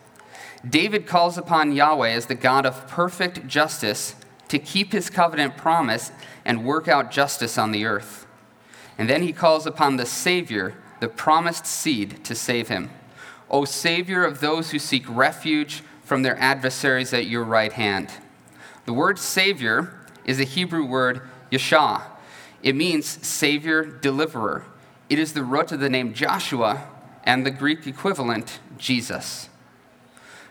David 0.68 1.06
calls 1.06 1.38
upon 1.38 1.74
Yahweh 1.74 2.10
as 2.10 2.25
the 2.25 2.34
God 2.34 2.66
of 2.66 2.88
perfect 2.88 3.46
justice 3.46 4.16
to 4.48 4.58
keep 4.58 4.94
his 4.94 5.12
covenant 5.12 5.58
promise 5.58 6.12
and 6.44 6.66
work 6.66 6.88
out 6.88 7.12
justice 7.12 7.56
on 7.56 7.72
the 7.72 7.86
earth. 7.86 8.25
And 8.98 9.08
then 9.08 9.22
he 9.22 9.32
calls 9.32 9.68
upon 9.68 9.98
the 9.98 10.08
Savior, 10.08 10.74
the 11.02 11.08
promised 11.08 11.68
seed, 11.68 12.25
to 12.25 12.34
save 12.34 12.68
him. 12.68 12.90
O 13.48 13.63
Savior 13.63 14.25
of 14.25 14.40
those 14.40 14.72
who 14.72 14.80
seek 14.80 15.06
refuge 15.08 15.84
from 16.04 16.24
their 16.24 16.40
adversaries 16.40 17.13
at 17.13 17.28
your 17.28 17.44
right 17.44 17.74
hand. 17.74 18.10
The 18.86 18.94
word 18.94 19.20
Savior 19.20 20.02
is 20.25 20.40
a 20.40 20.46
Hebrew 20.46 20.84
word 20.84 21.30
Yeshua. 21.52 22.06
It 22.63 22.75
means 22.75 23.06
Savior, 23.06 23.84
Deliverer. 23.86 24.66
It 25.10 25.20
is 25.20 25.34
the 25.34 25.44
root 25.44 25.72
of 25.72 25.80
the 25.80 25.90
name 25.90 26.14
Joshua 26.14 26.88
and 27.24 27.46
the 27.46 27.52
Greek 27.52 27.88
equivalent, 27.88 28.60
Jesus. 28.78 29.50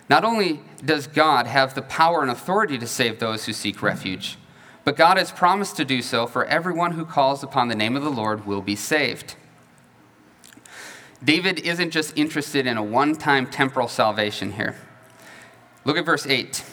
Not 0.08 0.24
only 0.24 0.60
does 0.84 1.06
God 1.06 1.46
have 1.46 1.74
the 1.74 1.82
power 1.82 2.22
and 2.22 2.30
authority 2.30 2.78
to 2.78 2.86
save 2.86 3.18
those 3.18 3.46
who 3.46 3.52
seek 3.52 3.82
refuge, 3.82 4.36
but 4.84 4.96
God 4.96 5.16
has 5.16 5.30
promised 5.30 5.76
to 5.76 5.84
do 5.84 6.02
so 6.02 6.26
for 6.26 6.44
everyone 6.46 6.92
who 6.92 7.04
calls 7.04 7.42
upon 7.42 7.68
the 7.68 7.74
name 7.74 7.96
of 7.96 8.02
the 8.02 8.10
Lord 8.10 8.46
will 8.46 8.62
be 8.62 8.76
saved. 8.76 9.36
David 11.22 11.60
isn't 11.60 11.92
just 11.92 12.16
interested 12.18 12.66
in 12.66 12.76
a 12.76 12.82
one 12.82 13.14
time 13.14 13.46
temporal 13.46 13.86
salvation 13.86 14.52
here. 14.52 14.74
Look 15.84 15.96
at 15.96 16.04
verse 16.04 16.26
8. 16.26 16.64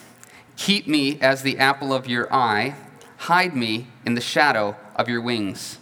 Keep 0.58 0.88
me 0.88 1.20
as 1.22 1.44
the 1.44 1.60
apple 1.60 1.94
of 1.94 2.08
your 2.08 2.32
eye, 2.34 2.76
hide 3.18 3.56
me 3.56 3.88
in 4.06 4.16
the 4.16 4.22
shadow 4.22 4.76
of 4.96 5.08
your 5.08 5.22
wings. 5.22 5.78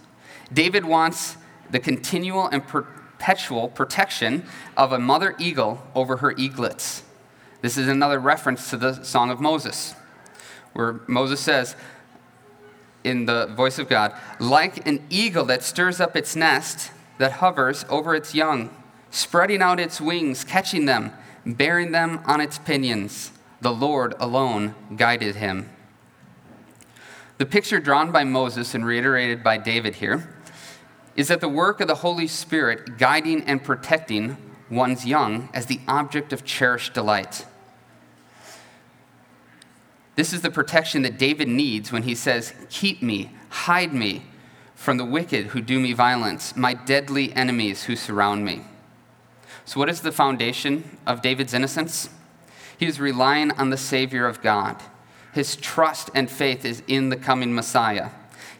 David 0.52 0.84
wants 0.84 1.37
the 1.70 1.78
continual 1.78 2.46
and 2.46 2.66
perpetual 2.66 3.68
protection 3.68 4.44
of 4.76 4.92
a 4.92 4.98
mother 4.98 5.34
eagle 5.38 5.82
over 5.94 6.18
her 6.18 6.32
eaglets. 6.32 7.02
This 7.60 7.76
is 7.76 7.88
another 7.88 8.18
reference 8.18 8.70
to 8.70 8.76
the 8.76 9.02
Song 9.02 9.30
of 9.30 9.40
Moses, 9.40 9.94
where 10.72 11.00
Moses 11.06 11.40
says, 11.40 11.74
in 13.04 13.26
the 13.26 13.46
voice 13.46 13.78
of 13.78 13.88
God, 13.88 14.12
like 14.38 14.86
an 14.86 15.04
eagle 15.10 15.44
that 15.46 15.62
stirs 15.62 16.00
up 16.00 16.16
its 16.16 16.36
nest, 16.36 16.90
that 17.18 17.32
hovers 17.32 17.84
over 17.88 18.14
its 18.14 18.34
young, 18.34 18.70
spreading 19.10 19.62
out 19.62 19.80
its 19.80 20.00
wings, 20.00 20.44
catching 20.44 20.84
them, 20.84 21.12
bearing 21.44 21.92
them 21.92 22.20
on 22.26 22.40
its 22.40 22.58
pinions. 22.58 23.32
The 23.60 23.72
Lord 23.72 24.14
alone 24.20 24.74
guided 24.96 25.36
him. 25.36 25.70
The 27.38 27.46
picture 27.46 27.80
drawn 27.80 28.12
by 28.12 28.24
Moses 28.24 28.74
and 28.74 28.84
reiterated 28.84 29.42
by 29.42 29.58
David 29.58 29.96
here 29.96 30.34
is 31.18 31.26
that 31.26 31.40
the 31.40 31.48
work 31.48 31.80
of 31.80 31.88
the 31.88 31.96
Holy 31.96 32.28
Spirit 32.28 32.96
guiding 32.96 33.42
and 33.42 33.64
protecting 33.64 34.36
one's 34.70 35.04
young 35.04 35.48
as 35.52 35.66
the 35.66 35.80
object 35.88 36.32
of 36.32 36.44
cherished 36.44 36.94
delight. 36.94 37.44
This 40.14 40.32
is 40.32 40.42
the 40.42 40.50
protection 40.50 41.02
that 41.02 41.18
David 41.18 41.48
needs 41.48 41.90
when 41.90 42.04
he 42.04 42.14
says, 42.14 42.54
Keep 42.70 43.02
me, 43.02 43.32
hide 43.48 43.92
me 43.92 44.26
from 44.76 44.96
the 44.96 45.04
wicked 45.04 45.46
who 45.46 45.60
do 45.60 45.80
me 45.80 45.92
violence, 45.92 46.56
my 46.56 46.72
deadly 46.72 47.32
enemies 47.32 47.82
who 47.84 47.96
surround 47.96 48.44
me. 48.44 48.62
So, 49.64 49.80
what 49.80 49.88
is 49.88 50.02
the 50.02 50.12
foundation 50.12 50.98
of 51.04 51.20
David's 51.20 51.52
innocence? 51.52 52.10
He 52.78 52.86
is 52.86 53.00
relying 53.00 53.50
on 53.52 53.70
the 53.70 53.76
Savior 53.76 54.28
of 54.28 54.40
God. 54.40 54.80
His 55.32 55.56
trust 55.56 56.10
and 56.14 56.30
faith 56.30 56.64
is 56.64 56.84
in 56.86 57.08
the 57.08 57.16
coming 57.16 57.52
Messiah. 57.52 58.10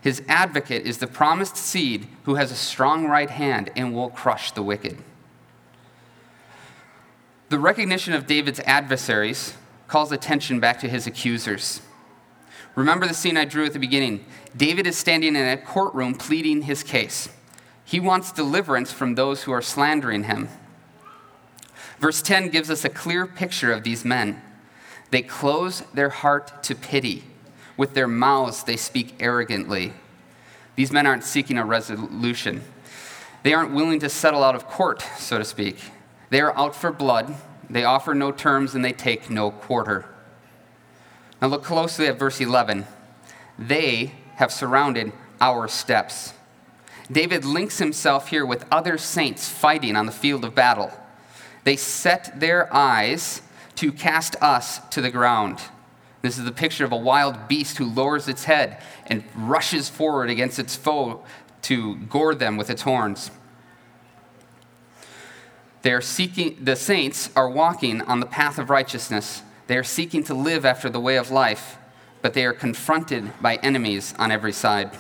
His 0.01 0.23
advocate 0.29 0.87
is 0.87 0.99
the 0.99 1.07
promised 1.07 1.57
seed 1.57 2.07
who 2.25 2.37
has 2.37 2.53
a 2.53 2.57
strong 2.57 3.07
right 3.07 3.31
hand 3.31 3.71
and 3.75 3.95
will 3.95 4.11
crush 4.11 4.53
the 4.53 4.63
wicked. 4.63 4.99
The 7.49 7.59
recognition 7.59 8.13
of 8.13 8.27
David's 8.27 8.61
adversaries 8.61 9.55
calls 9.87 10.13
attention 10.13 10.61
back 10.61 10.79
to 10.81 10.89
his 10.89 11.07
accusers. 11.07 11.81
Remember 12.75 13.07
the 13.07 13.15
scene 13.15 13.37
I 13.37 13.45
drew 13.45 13.65
at 13.65 13.73
the 13.73 13.79
beginning. 13.79 14.25
David 14.57 14.87
is 14.87 14.97
standing 14.97 15.35
in 15.35 15.49
a 15.49 15.57
courtroom 15.57 16.15
pleading 16.15 16.63
his 16.63 16.83
case. 16.83 17.31
He 17.85 17.99
wants 17.99 18.31
deliverance 18.31 18.93
from 18.93 19.15
those 19.15 19.45
who 19.45 19.53
are 19.53 19.63
slandering 19.63 20.25
him. 20.25 20.49
Verse 21.99 22.23
10 22.23 22.51
gives 22.51 22.71
us 22.71 22.85
a 22.85 22.91
clear 22.91 23.27
picture 23.27 23.73
of 23.73 23.83
these 23.83 24.05
men. 24.05 24.41
They 25.11 25.23
close 25.23 25.81
their 25.95 26.11
heart 26.11 26.63
to 26.65 26.75
pity 26.75 27.25
with 27.79 27.95
their 27.95 28.09
mouths, 28.09 28.65
they 28.65 28.77
speak 28.77 29.15
arrogantly. 29.21 29.95
These 30.77 30.93
men 30.93 31.07
aren't 31.07 31.25
seeking 31.25 31.57
a 31.57 31.65
resolution. 31.65 32.61
They 33.45 33.55
aren't 33.55 33.73
willing 33.73 34.01
to 34.01 34.11
settle 34.11 34.45
out 34.45 34.55
of 34.55 34.67
court, 34.67 35.03
so 35.17 35.39
to 35.39 35.45
speak. 35.45 35.79
They 36.29 36.41
are 36.41 36.57
out 36.59 36.75
for 36.75 36.93
blood. 36.93 37.35
They 37.71 37.85
offer 37.85 38.15
no 38.15 38.33
terms 38.33 38.75
and 38.75 38.85
they 38.85 38.93
take 38.93 39.31
no 39.31 39.51
quarter. 39.51 40.05
Now 41.41 41.49
look 41.49 41.63
closely 41.63 42.07
at 42.07 42.19
verse 42.19 42.41
11. 42.41 42.85
They 43.59 44.13
have 44.37 44.53
surrounded 44.53 45.13
our 45.41 45.69
steps. 45.69 46.35
David 47.11 47.45
links 47.45 47.79
himself 47.79 48.29
here 48.29 48.45
with 48.45 48.67
other 48.71 48.99
saints 48.99 49.49
fighting 49.49 49.97
on 49.97 50.07
the 50.07 50.13
field 50.13 50.45
of 50.45 50.55
battle. 50.55 50.93
They 51.65 51.77
set 51.77 52.39
their 52.41 52.73
eyes 52.75 53.41
to 53.77 53.93
cast 53.93 54.35
us 54.43 54.81
to 54.91 55.01
the 55.01 55.11
ground. 55.11 55.61
This 56.23 56.39
is 56.39 56.45
the 56.45 56.53
picture 56.53 56.85
of 56.85 56.93
a 56.93 56.97
wild 56.97 57.49
beast 57.49 57.79
who 57.79 57.85
lowers 57.85 58.29
its 58.29 58.45
head 58.45 58.83
and 59.07 59.23
rushes 59.35 59.89
forward 59.89 60.31
against 60.31 60.59
its 60.59 60.75
foe 60.75 61.25
to 61.63 61.97
gore 61.97 62.35
them 62.35 62.57
with 62.57 62.71
its 62.71 62.83
horns. 62.83 63.31
They 65.83 65.93
are 65.93 66.01
seeking, 66.01 66.57
the 66.61 66.77
saints 66.77 67.31
are 67.37 67.49
walking 67.49 68.01
on 68.03 68.21
the 68.21 68.27
path 68.27 68.59
of 68.59 68.69
righteousness. 68.69 69.43
They 69.69 69.77
are 69.77 69.85
seeking 69.85 70.25
to 70.25 70.35
live 70.35 70.65
after 70.65 70.91
the 70.91 71.01
way 71.01 71.17
of 71.17 71.31
life, 71.31 71.79
but 72.21 72.35
they 72.35 72.45
are 72.45 72.53
confronted 72.53 73.31
by 73.41 73.57
enemies 73.57 74.15
on 74.19 74.33
every 74.33 74.53
side. 74.53 74.91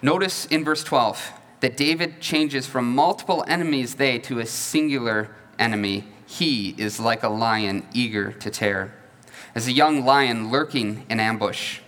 Notice 0.00 0.46
in 0.46 0.64
verse 0.64 0.84
12 0.84 1.32
that 1.60 1.76
David 1.76 2.20
changes 2.20 2.66
from 2.66 2.94
multiple 2.94 3.42
enemies 3.48 3.94
they 3.94 4.18
to 4.18 4.38
a 4.38 4.46
singular 4.46 5.34
enemy. 5.58 6.04
He 6.26 6.74
is 6.78 7.00
like 7.00 7.22
a 7.22 7.28
lion 7.28 7.86
eager 7.92 8.32
to 8.32 8.50
tear, 8.50 8.94
as 9.54 9.66
a 9.66 9.72
young 9.72 10.04
lion 10.04 10.50
lurking 10.50 11.04
in 11.08 11.20
ambush. 11.20 11.80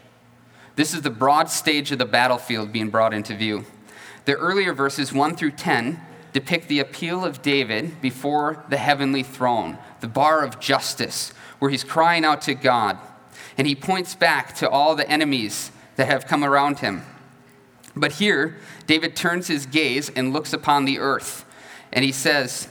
This 0.77 0.95
is 0.95 1.03
the 1.03 1.11
broad 1.11 1.51
stage 1.51 1.91
of 1.91 1.99
the 1.99 2.05
battlefield 2.05 2.73
being 2.73 2.91
brought 2.91 3.15
into 3.15 3.35
view. 3.35 3.65
The 4.27 4.35
earlier 4.35 4.73
verses 4.73 5.13
1 5.13 5.37
through 5.37 5.53
10 5.53 6.01
depict 6.33 6.69
the 6.69 6.81
appeal 6.81 7.25
of 7.25 7.41
David 7.41 8.01
before 8.01 8.65
the 8.69 8.77
heavenly 8.77 9.23
throne, 9.23 9.79
the 10.01 10.09
bar 10.09 10.45
of 10.45 10.61
justice, 10.61 11.33
where 11.59 11.71
he's 11.71 11.85
crying 11.85 12.25
out 12.25 12.43
to 12.43 12.55
God. 12.55 12.99
And 13.57 13.67
he 13.67 13.75
points 13.75 14.15
back 14.15 14.55
to 14.57 14.69
all 14.69 14.95
the 14.95 15.09
enemies 15.09 15.71
that 15.97 16.09
have 16.09 16.27
come 16.27 16.45
around 16.45 16.81
him. 16.81 17.03
But 17.97 18.13
here, 18.13 18.59
David 18.87 19.17
turns 19.17 19.49
his 19.49 19.65
gaze 19.65 20.11
and 20.11 20.35
looks 20.35 20.53
upon 20.53 20.85
the 20.85 20.99
earth, 20.99 21.47
and 21.91 22.05
he 22.05 22.13
says, 22.13 22.69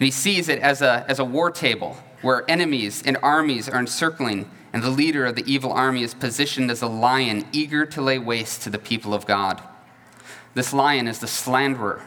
and 0.00 0.04
he 0.04 0.10
sees 0.10 0.48
it 0.48 0.58
as 0.58 0.82
a, 0.82 1.04
as 1.08 1.20
a 1.20 1.24
war 1.24 1.52
table 1.52 1.96
where 2.24 2.50
enemies 2.50 3.02
and 3.04 3.18
armies 3.22 3.68
are 3.68 3.78
encircling, 3.78 4.50
and 4.72 4.82
the 4.82 4.88
leader 4.88 5.26
of 5.26 5.36
the 5.36 5.44
evil 5.52 5.70
army 5.70 6.02
is 6.02 6.14
positioned 6.14 6.70
as 6.70 6.80
a 6.80 6.86
lion 6.86 7.44
eager 7.52 7.84
to 7.84 8.00
lay 8.00 8.18
waste 8.18 8.62
to 8.62 8.70
the 8.70 8.78
people 8.78 9.12
of 9.12 9.26
God. 9.26 9.62
This 10.54 10.72
lion 10.72 11.06
is 11.06 11.18
the 11.18 11.26
slanderer, 11.26 12.02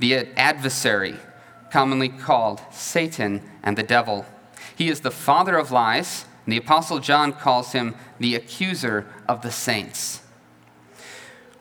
the 0.00 0.26
adversary, 0.36 1.14
commonly 1.70 2.08
called 2.08 2.60
Satan 2.72 3.48
and 3.62 3.78
the 3.78 3.84
devil. 3.84 4.26
He 4.74 4.88
is 4.88 5.00
the 5.00 5.12
father 5.12 5.56
of 5.56 5.70
lies, 5.70 6.24
and 6.44 6.52
the 6.52 6.58
Apostle 6.58 6.98
John 6.98 7.32
calls 7.32 7.70
him 7.70 7.94
the 8.18 8.34
accuser 8.34 9.06
of 9.28 9.42
the 9.42 9.52
saints. 9.52 10.22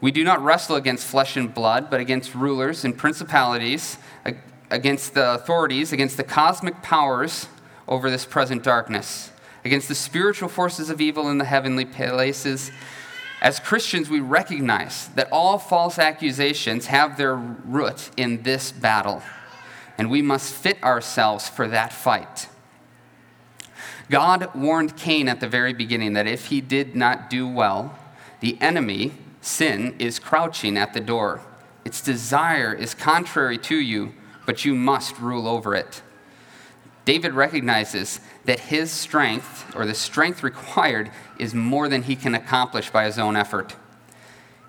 We 0.02 0.10
do 0.10 0.24
not 0.24 0.44
wrestle 0.44 0.78
against 0.78 1.06
flesh 1.06 1.38
and 1.38 1.54
blood, 1.54 1.92
but 1.92 2.00
against 2.00 2.34
rulers 2.34 2.84
and 2.84 2.98
principalities, 2.98 4.00
against 4.72 5.14
the 5.14 5.36
authorities, 5.36 5.94
against 5.94 6.18
the 6.18 6.24
cosmic 6.24 6.82
powers 6.82 7.48
over 7.90 8.10
this 8.10 8.26
present 8.26 8.64
darkness, 8.64 9.32
against 9.66 9.90
the 9.90 9.96
spiritual 9.96 10.48
forces 10.48 10.90
of 10.90 11.02
evil 11.02 11.30
in 11.30 11.38
the 11.38 11.46
heavenly 11.46 11.84
places. 11.84 12.72
As 13.42 13.60
Christians, 13.60 14.10
we 14.10 14.22
recognize 14.22 15.10
that 15.10 15.28
all 15.30 15.58
false 15.58 16.00
accusations 16.00 16.86
have 16.86 17.18
their 17.18 17.36
root 17.36 18.12
in 18.16 18.44
this 18.44 18.72
battle, 18.72 19.22
and 19.98 20.10
we 20.10 20.22
must 20.22 20.54
fit 20.54 20.82
ourselves 20.82 21.50
for 21.50 21.68
that 21.68 21.92
fight. 21.92 22.48
God 24.10 24.56
warned 24.56 24.96
Cain 24.96 25.28
at 25.28 25.42
the 25.42 25.50
very 25.50 25.74
beginning 25.74 26.14
that 26.14 26.28
if 26.28 26.46
he 26.46 26.62
did 26.62 26.96
not 26.96 27.30
do 27.30 27.46
well, 27.46 28.00
the 28.40 28.58
enemy, 28.62 29.12
Sin 29.42 29.96
is 30.00 30.20
crouching 30.20 30.78
at 30.78 30.94
the 30.94 31.00
door. 31.00 31.42
Its 31.86 32.02
desire 32.02 32.74
is 32.74 32.94
contrary 32.94 33.58
to 33.58 33.76
you, 33.76 34.14
but 34.46 34.66
you 34.66 34.76
must 34.76 35.20
rule 35.20 35.48
over 35.48 35.76
it. 35.76 36.02
David 37.10 37.34
recognizes 37.34 38.20
that 38.46 38.60
his 38.60 38.92
strength, 38.92 39.76
or 39.76 39.88
the 39.88 39.96
strength 39.96 40.44
required, 40.44 41.10
is 41.40 41.56
more 41.56 41.90
than 41.90 42.04
he 42.04 42.16
can 42.16 42.36
accomplish 42.36 42.92
by 42.92 43.06
his 43.06 43.18
own 43.18 43.36
effort. 43.36 43.76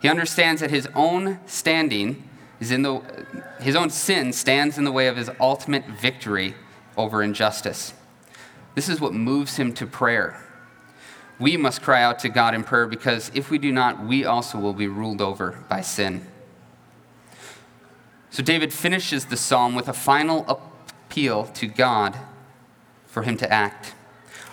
He 0.01 0.09
understands 0.09 0.63
that 0.63 0.71
his 0.71 0.89
own 0.95 1.39
standing 1.45 2.27
is 2.59 2.71
in 2.71 2.81
the, 2.81 3.03
his 3.61 3.77
own 3.77 3.91
sin 3.91 4.33
stands 4.33 4.79
in 4.79 4.85
the 4.85 4.91
way 4.91 5.07
of 5.07 5.19
his 5.19 5.29
ultimate 5.39 5.85
victory 5.87 6.55
over 6.97 7.23
injustice. 7.23 7.93
This 8.75 8.89
is 8.89 9.03
what 9.03 9.13
moves 9.13 9.57
him 9.57 9.75
to 9.75 9.87
prayer 9.87 10.43
we 11.39 11.59
must 11.59 11.83
cry 11.83 12.03
out 12.03 12.19
to 12.21 12.31
God 12.31 12.55
in 12.55 12.65
prayer 12.65 12.87
because 12.87 13.31
if 13.35 13.51
we 13.51 13.59
do 13.59 13.71
not, 13.71 14.03
we 14.03 14.25
also 14.25 14.59
will 14.59 14.75
be 14.75 14.89
ruled 14.89 15.21
over 15.21 15.63
by 15.69 15.83
sin. 15.83 16.27
So 18.31 18.43
David 18.43 18.73
finishes 18.73 19.27
the 19.27 19.37
psalm 19.37 19.75
with 19.75 19.89
a 19.89 19.93
final 19.93 20.47
appeal 20.49 21.45
to 21.45 21.67
God 21.67 22.17
for 23.11 23.23
him 23.23 23.37
to 23.39 23.53
act. 23.53 23.95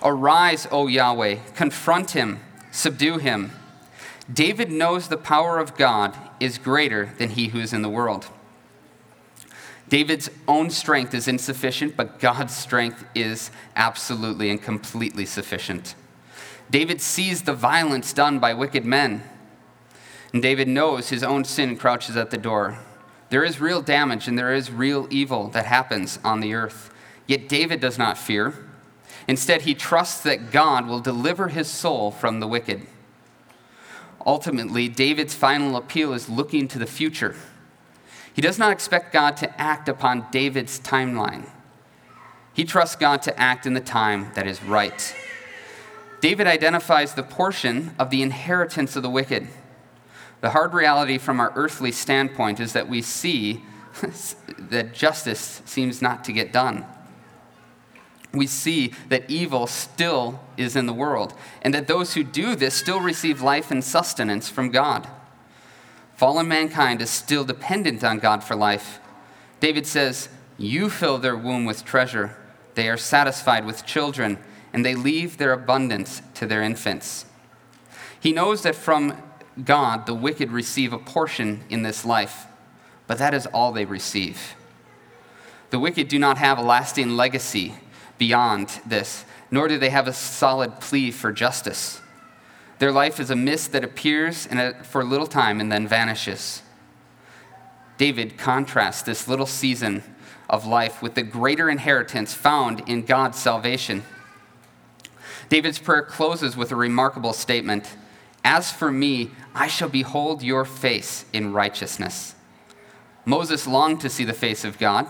Arise, 0.04 0.67
O 0.72 0.88
Yahweh, 0.88 1.38
confront 1.56 2.12
him, 2.12 2.39
subdue 2.72 3.17
him. 3.17 3.52
David 4.32 4.72
knows 4.72 5.08
the 5.08 5.17
power 5.17 5.60
of 5.60 5.78
God 5.78 6.15
is 6.39 6.58
greater 6.58 7.13
than 7.17 7.30
he 7.30 7.48
who 7.48 7.60
is 7.60 7.74
in 7.74 7.82
the 7.82 7.89
world. 7.89 8.28
David's 9.89 10.30
own 10.48 10.70
strength 10.70 11.13
is 11.13 11.28
insufficient, 11.28 11.96
but 11.96 12.20
God's 12.20 12.56
strength 12.56 13.06
is 13.15 13.52
absolutely 13.76 14.50
and 14.50 14.62
completely 14.62 15.26
sufficient. 15.26 15.96
David 16.70 17.00
sees 17.00 17.43
the 17.43 17.54
violence 17.54 18.12
done 18.12 18.39
by 18.39 18.54
wicked 18.54 18.84
men. 18.84 19.24
And 20.34 20.41
David 20.41 20.67
knows 20.67 21.10
his 21.10 21.24
own 21.24 21.46
sin 21.46 21.78
crouches 21.78 22.17
at 22.17 22.32
the 22.32 22.38
door. 22.38 22.78
There 23.30 23.46
is 23.46 23.62
real 23.62 23.82
damage 23.82 24.28
and 24.28 24.38
there 24.38 24.54
is 24.54 24.72
real 24.72 25.08
evil 25.10 25.48
that 25.50 25.65
happens 25.65 26.20
on 26.24 26.41
the 26.41 26.54
earth. 26.54 26.93
Yet 27.28 27.50
David 27.50 27.80
does 27.80 27.98
not 27.98 28.18
fear. 28.18 28.54
Instead, 29.28 29.63
he 29.63 29.76
trusts 29.76 30.22
that 30.24 30.52
God 30.52 30.88
will 30.88 31.02
deliver 31.02 31.50
his 31.50 31.68
soul 31.68 32.12
from 32.12 32.40
the 32.40 32.48
wicked. 32.48 32.88
Ultimately, 34.26 34.88
David's 34.88 35.36
final 35.36 35.76
appeal 35.76 36.13
is 36.13 36.30
looking 36.30 36.68
to 36.70 36.80
the 36.80 36.86
future. 36.86 37.36
He 38.34 38.42
does 38.42 38.58
not 38.58 38.72
expect 38.72 39.13
God 39.13 39.36
to 39.38 39.62
act 39.62 39.90
upon 39.90 40.28
David's 40.32 40.80
timeline. 40.80 41.50
He 42.54 42.63
trusts 42.63 42.96
God 42.96 43.22
to 43.24 43.40
act 43.40 43.66
in 43.66 43.74
the 43.74 43.82
time 43.82 44.32
that 44.36 44.48
is 44.48 44.63
right. 44.63 45.16
David 46.22 46.48
identifies 46.48 47.13
the 47.13 47.24
portion 47.24 47.94
of 48.00 48.10
the 48.10 48.22
inheritance 48.22 48.96
of 48.96 49.04
the 49.04 49.10
wicked. 49.10 49.48
The 50.42 50.52
hard 50.52 50.74
reality 50.74 51.18
from 51.18 51.40
our 51.40 51.52
earthly 51.56 51.92
standpoint 51.92 52.60
is 52.60 52.74
that 52.74 52.88
we 52.90 53.02
see 53.02 53.63
that 54.58 54.94
justice 54.94 55.62
seems 55.66 56.02
not 56.02 56.24
to 56.26 56.32
get 56.32 56.54
done. 56.54 56.86
We 58.38 58.47
see 58.47 58.93
that 59.10 59.30
evil 59.30 59.67
still 59.67 60.39
is 60.56 60.76
in 60.76 60.86
the 60.86 60.93
world, 60.93 61.34
and 61.62 61.73
that 61.73 61.88
those 61.88 62.13
who 62.13 62.23
do 62.23 62.56
this 62.56 62.76
still 62.76 63.02
receive 63.02 63.41
life 63.41 63.71
and 63.71 63.84
sustenance 63.84 64.50
from 64.50 64.69
God. 64.69 65.08
Fallen 66.15 66.47
mankind 66.47 67.02
is 67.02 67.10
still 67.10 67.43
dependent 67.43 68.04
on 68.04 68.19
God 68.19 68.43
for 68.43 68.56
life. 68.56 69.00
David 69.60 69.86
says, 69.86 70.30
You 70.58 70.89
fill 70.89 71.17
their 71.17 71.36
womb 71.36 71.65
with 71.65 71.84
treasure, 71.86 72.36
they 72.76 72.89
are 72.89 72.97
satisfied 72.97 73.65
with 73.65 73.86
children 73.86 74.38
and 74.73 74.86
they 74.86 74.93
leave 74.93 75.38
their 75.38 75.54
abundance 75.54 76.21
to 76.36 76.45
their 76.45 76.62
infants. 76.62 77.26
He 78.19 78.32
knows 78.32 78.62
that 78.62 78.76
from 78.76 79.21
God 79.63 80.06
the 80.06 80.13
wicked 80.13 80.52
receive 80.52 80.93
a 80.93 81.00
portion 81.00 81.63
in 81.69 81.82
this 81.82 82.06
life, 82.06 82.45
but 83.08 83.17
that 83.17 83.34
is 83.34 83.47
all 83.47 83.71
they 83.71 83.86
receive. 83.86 84.56
The 85.71 85.80
wicked 85.80 86.08
do 86.08 86.19
not 86.19 86.38
have 86.38 86.60
a 86.60 86.62
lasting 86.62 87.17
legacy 87.17 87.73
beyond 88.18 88.82
this, 88.86 89.26
nor 89.52 89.68
do 89.68 89.78
they 89.78 89.90
have 89.90 90.08
a 90.08 90.14
solid 90.14 90.80
plea 90.80 91.12
for 91.12 91.32
justice. 91.32 92.02
Their 92.80 92.92
life 92.92 93.20
is 93.20 93.30
a 93.30 93.36
mist 93.36 93.72
that 93.72 93.84
appears 93.84 94.48
for 94.84 95.02
a 95.02 95.06
little 95.06 95.28
time 95.28 95.60
and 95.60 95.72
then 95.72 95.88
vanishes. 95.88 96.62
David 97.98 98.38
contrasts 98.38 99.02
this 99.02 99.28
little 99.28 99.48
season 99.48 100.04
of 100.50 100.66
life 100.66 101.02
with 101.02 101.16
the 101.16 101.24
greater 101.24 101.70
inheritance 101.70 102.34
found 102.34 102.88
in 102.88 103.04
God's 103.04 103.40
salvation. 103.40 104.04
David's 105.50 105.80
prayer 105.80 106.04
closes 106.04 106.56
with 106.56 106.72
a 106.72 106.76
remarkable 106.76 107.34
statement 107.34 107.96
As 108.44 108.72
for 108.72 108.92
me, 108.92 109.32
I 109.56 109.68
shall 109.68 109.90
behold 109.90 110.44
your 110.44 110.64
face 110.64 111.26
in 111.34 111.54
righteousness. 111.54 112.36
Moses 113.26 113.68
longed 113.68 114.00
to 114.02 114.10
see 114.10 114.24
the 114.24 114.34
face 114.34 114.64
of 114.64 114.78
God, 114.78 115.08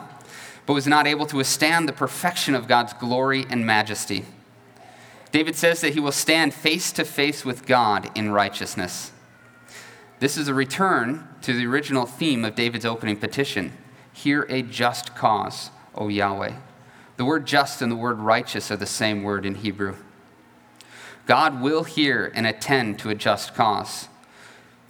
but 0.68 0.74
was 0.74 0.86
not 0.86 1.08
able 1.08 1.26
to 1.26 1.38
withstand 1.38 1.88
the 1.88 1.94
perfection 1.94 2.54
of 2.54 2.68
God's 2.68 2.94
glory 2.94 3.46
and 3.50 3.66
majesty. 3.66 4.26
David 5.32 5.56
says 5.56 5.80
that 5.82 5.94
he 5.94 6.00
will 6.00 6.12
stand 6.12 6.54
face 6.54 6.92
to 6.92 7.06
face 7.06 7.46
with 7.46 7.66
God 7.66 8.12
in 8.16 8.32
righteousness. 8.32 9.14
This 10.20 10.38
is 10.38 10.50
a 10.50 10.54
return 10.54 11.28
to 11.42 11.54
the 11.54 11.66
original 11.66 12.06
theme 12.06 12.44
of 12.44 12.54
David's 12.54 12.86
opening 12.86 13.18
petition 13.18 13.76
Hear 14.12 14.48
a 14.50 14.64
just 14.64 15.16
cause, 15.16 15.70
O 15.94 16.08
Yahweh. 16.08 16.54
The 17.18 17.26
word 17.26 17.46
just 17.46 17.84
and 17.84 17.92
the 17.92 17.96
word 17.96 18.18
righteous 18.18 18.72
are 18.72 18.78
the 18.78 18.88
same 18.88 19.22
word 19.22 19.46
in 19.46 19.56
Hebrew. 19.56 19.96
God 21.28 21.62
will 21.62 21.84
hear 21.84 22.32
and 22.34 22.48
attend 22.48 22.98
to 23.00 23.12
a 23.12 23.16
just 23.16 23.54
cause. 23.54 24.10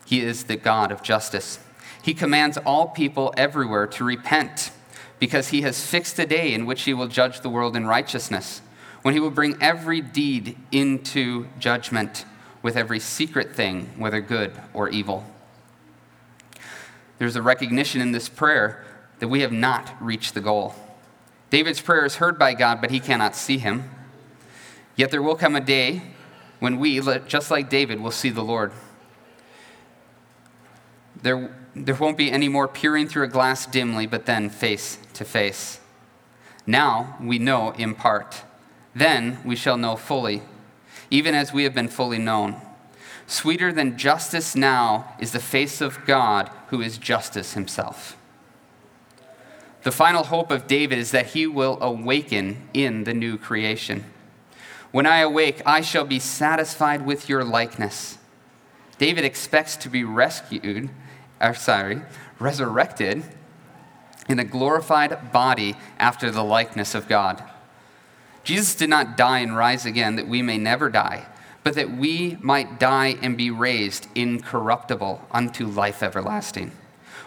He 0.06 0.22
is 0.22 0.46
the 0.46 0.56
God 0.56 0.94
of 0.94 1.04
justice. 1.04 1.60
He 2.02 2.14
commands 2.14 2.58
all 2.60 2.88
people 2.88 3.34
everywhere 3.36 3.86
to 3.88 4.06
repent 4.06 4.72
because 5.20 5.50
he 5.50 5.62
has 5.62 5.86
fixed 5.86 6.20
a 6.20 6.26
day 6.26 6.54
in 6.54 6.66
which 6.66 6.84
he 6.84 6.94
will 6.94 7.08
judge 7.08 7.42
the 7.42 7.50
world 7.50 7.76
in 7.76 7.88
righteousness, 7.88 8.62
when 9.02 9.14
he 9.14 9.20
will 9.20 9.32
bring 9.32 9.58
every 9.62 10.02
deed 10.02 10.58
into 10.72 11.48
judgment 11.60 12.26
with 12.62 12.76
every 12.76 13.00
secret 13.00 13.56
thing, 13.56 13.90
whether 13.98 14.20
good 14.20 14.52
or 14.74 14.90
evil. 14.90 15.24
There's 17.18 17.36
a 17.36 17.42
recognition 17.42 18.02
in 18.02 18.12
this 18.12 18.30
prayer 18.30 18.86
that 19.20 19.28
we 19.28 19.42
have 19.42 19.52
not 19.52 19.96
reached 20.00 20.34
the 20.34 20.42
goal. 20.42 20.76
David's 21.50 21.82
prayer 21.82 22.06
is 22.06 22.18
heard 22.18 22.38
by 22.38 22.54
God, 22.54 22.82
but 22.82 22.92
he 22.92 23.00
cannot 23.00 23.36
see 23.36 23.58
him. 23.58 23.90
Yet 24.96 25.12
there 25.12 25.22
will 25.22 25.36
come 25.36 25.56
a 25.56 25.62
day 25.62 26.02
when 26.60 26.78
we, 26.78 27.00
just 27.28 27.50
like 27.50 27.70
David, 27.70 28.02
will 28.02 28.12
see 28.12 28.30
the 28.30 28.44
Lord. 28.44 28.72
There, 31.22 31.56
there 31.86 31.96
won't 31.96 32.18
be 32.18 32.32
any 32.32 32.50
more 32.50 32.68
peering 32.68 33.08
through 33.08 33.24
a 33.24 33.30
glass 33.30 33.66
dimly, 33.66 34.06
but 34.06 34.26
then 34.26 34.50
face 34.50 34.98
to 35.14 35.26
face. 35.26 35.80
Now 36.66 37.18
we 37.22 37.40
know 37.40 37.72
in 37.72 37.96
part. 37.96 38.44
Then 38.94 39.40
we 39.46 39.56
shall 39.56 39.78
know 39.78 39.96
fully, 39.96 40.42
even 41.10 41.36
as 41.36 41.54
we 41.54 41.64
have 41.64 41.74
been 41.74 41.88
fully 41.88 42.18
known. 42.18 42.56
Sweeter 43.28 43.72
than 43.74 43.98
justice 43.98 44.56
now 44.56 45.14
is 45.20 45.32
the 45.32 45.40
face 45.40 45.82
of 45.82 46.06
God, 46.06 46.50
who 46.70 46.82
is 46.82 46.98
justice 46.98 47.54
himself. 47.54 48.18
The 49.84 49.92
final 49.92 50.24
hope 50.24 50.52
of 50.52 50.68
David 50.68 50.98
is 50.98 51.12
that 51.12 51.28
he 51.28 51.48
will 51.48 51.78
awaken 51.82 52.68
in 52.74 53.04
the 53.04 53.14
new 53.14 53.38
creation. 53.38 54.06
When 54.92 55.06
I 55.06 55.20
awake, 55.20 55.62
I 55.66 55.82
shall 55.82 56.06
be 56.06 56.20
satisfied 56.20 57.06
with 57.06 57.30
your 57.30 57.44
likeness. 57.44 58.18
David 58.98 59.24
expects 59.24 59.76
to 59.78 59.90
be 59.90 60.04
rescued, 60.04 60.90
or 61.42 61.54
sorry, 61.54 62.02
resurrected 62.40 63.24
in 64.30 64.40
a 64.40 64.44
glorified 64.44 65.32
body 65.32 65.76
after 65.98 66.30
the 66.32 66.44
likeness 66.44 66.94
of 66.94 67.08
God. 67.08 67.44
Jesus 68.44 68.76
did 68.76 68.90
not 68.90 69.18
die 69.18 69.40
and 69.40 69.56
rise 69.56 69.86
again 69.86 70.16
that 70.16 70.28
we 70.28 70.42
may 70.42 70.58
never 70.58 70.90
die, 70.90 71.28
but 71.64 71.76
that 71.76 71.92
we 71.92 72.38
might 72.42 72.80
die 72.80 73.18
and 73.22 73.38
be 73.38 73.52
raised 73.52 74.08
incorruptible 74.16 75.26
unto 75.32 75.66
life 75.66 76.02
everlasting 76.02 76.72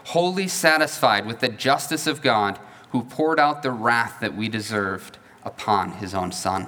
wholly 0.05 0.49
satisfied 0.49 1.27
with 1.27 1.41
the 1.41 1.49
justice 1.49 2.07
of 2.07 2.23
God 2.23 2.59
who 2.91 3.05
poured 3.05 3.39
out 3.39 3.63
the 3.63 3.71
wrath 3.71 4.19
that 4.21 4.37
we 4.37 4.49
deserved 4.49 5.19
upon 5.45 5.93
his 5.93 6.15
own 6.15 6.33
Son. 6.33 6.67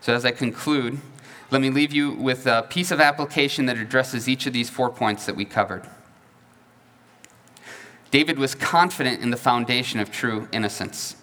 So, 0.00 0.14
as 0.14 0.24
I 0.24 0.30
conclude, 0.30 1.00
let 1.50 1.60
me 1.60 1.70
leave 1.70 1.92
you 1.92 2.12
with 2.12 2.46
a 2.46 2.66
piece 2.68 2.90
of 2.90 3.00
application 3.00 3.66
that 3.66 3.78
addresses 3.78 4.28
each 4.28 4.46
of 4.46 4.52
these 4.52 4.68
four 4.68 4.90
points 4.90 5.26
that 5.26 5.36
we 5.36 5.44
covered. 5.44 5.86
David 8.10 8.38
was 8.38 8.54
confident 8.54 9.22
in 9.22 9.30
the 9.30 9.36
foundation 9.36 10.00
of 10.00 10.10
true 10.10 10.48
innocence. 10.52 11.16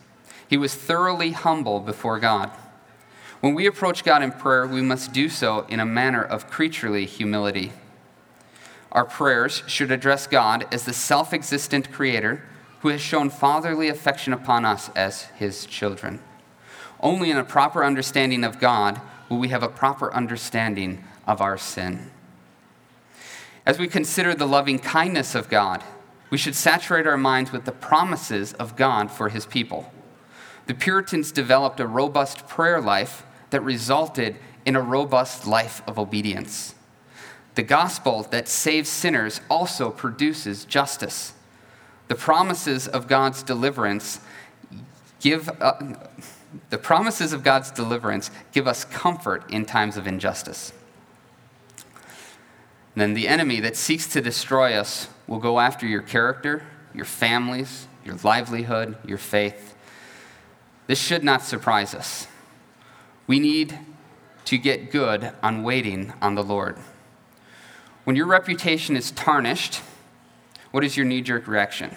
He 0.47 0.57
was 0.57 0.75
thoroughly 0.75 1.31
humble 1.31 1.79
before 1.79 2.19
God. 2.19 2.51
When 3.41 3.53
we 3.53 3.65
approach 3.65 4.03
God 4.03 4.23
in 4.23 4.31
prayer, 4.31 4.65
we 4.65 4.81
must 4.81 5.11
do 5.11 5.27
so 5.27 5.65
in 5.67 5.79
a 5.79 5.85
manner 5.85 6.23
of 6.23 6.49
creaturely 6.49 7.05
humility. 7.05 7.73
Our 8.91 9.05
prayers 9.05 9.63
should 9.67 9.91
address 9.91 10.27
God 10.27 10.65
as 10.71 10.85
the 10.85 10.93
self 10.93 11.33
existent 11.33 11.91
Creator 11.91 12.43
who 12.81 12.89
has 12.89 13.01
shown 13.01 13.29
fatherly 13.29 13.89
affection 13.89 14.31
upon 14.31 14.63
us 14.63 14.89
as 14.95 15.23
His 15.37 15.65
children. 15.65 16.21
Only 16.99 17.31
in 17.31 17.37
a 17.37 17.43
proper 17.43 17.83
understanding 17.83 18.43
of 18.43 18.59
God 18.59 19.01
will 19.33 19.39
we 19.39 19.49
have 19.49 19.63
a 19.63 19.67
proper 19.67 20.13
understanding 20.13 21.03
of 21.25 21.41
our 21.41 21.57
sin. 21.57 22.11
As 23.65 23.79
we 23.79 23.87
consider 23.87 24.35
the 24.35 24.45
loving 24.45 24.77
kindness 24.77 25.33
of 25.33 25.49
God, 25.49 25.83
we 26.29 26.37
should 26.37 26.53
saturate 26.53 27.07
our 27.07 27.17
minds 27.17 27.51
with 27.51 27.65
the 27.65 27.71
promises 27.71 28.53
of 28.53 28.75
God 28.75 29.09
for 29.09 29.29
His 29.29 29.47
people. 29.47 29.91
The 30.67 30.75
Puritans 30.75 31.31
developed 31.31 31.79
a 31.79 31.87
robust 31.87 32.47
prayer 32.47 32.79
life 32.79 33.25
that 33.49 33.61
resulted 33.61 34.35
in 34.65 34.75
a 34.75 34.81
robust 34.81 35.47
life 35.47 35.81
of 35.87 35.97
obedience. 35.97 36.75
The 37.55 37.63
gospel 37.63 38.23
that 38.29 38.47
saves 38.47 38.89
sinners 38.89 39.41
also 39.49 39.89
produces 39.89 40.63
justice. 40.65 41.33
The 42.07 42.15
promises 42.15 42.87
of 42.87 43.07
God's 43.07 43.41
deliverance 43.41 44.19
give 45.19 45.49
uh, 45.61 45.95
the 46.69 46.77
promises 46.77 47.33
of 47.33 47.43
God's 47.43 47.71
deliverance 47.71 48.31
give 48.51 48.67
us 48.67 48.85
comfort 48.85 49.49
in 49.49 49.65
times 49.65 49.97
of 49.97 50.07
injustice. 50.07 50.73
And 52.95 53.01
then 53.01 53.13
the 53.13 53.27
enemy 53.27 53.59
that 53.61 53.75
seeks 53.75 54.07
to 54.13 54.21
destroy 54.21 54.73
us 54.73 55.07
will 55.27 55.39
go 55.39 55.59
after 55.59 55.87
your 55.87 56.01
character, 56.01 56.63
your 56.93 57.05
families, 57.05 57.87
your 58.05 58.15
livelihood, 58.23 58.97
your 59.05 59.17
faith. 59.17 59.75
This 60.87 60.99
should 60.99 61.23
not 61.23 61.41
surprise 61.41 61.95
us. 61.95 62.27
We 63.25 63.39
need 63.39 63.79
to 64.45 64.57
get 64.57 64.91
good 64.91 65.31
on 65.41 65.63
waiting 65.63 66.13
on 66.21 66.35
the 66.35 66.43
Lord. 66.43 66.77
When 68.03 68.15
your 68.15 68.27
reputation 68.27 68.97
is 68.97 69.11
tarnished, 69.11 69.81
what 70.71 70.83
is 70.83 70.97
your 70.97 71.05
knee 71.05 71.21
jerk 71.21 71.47
reaction? 71.47 71.95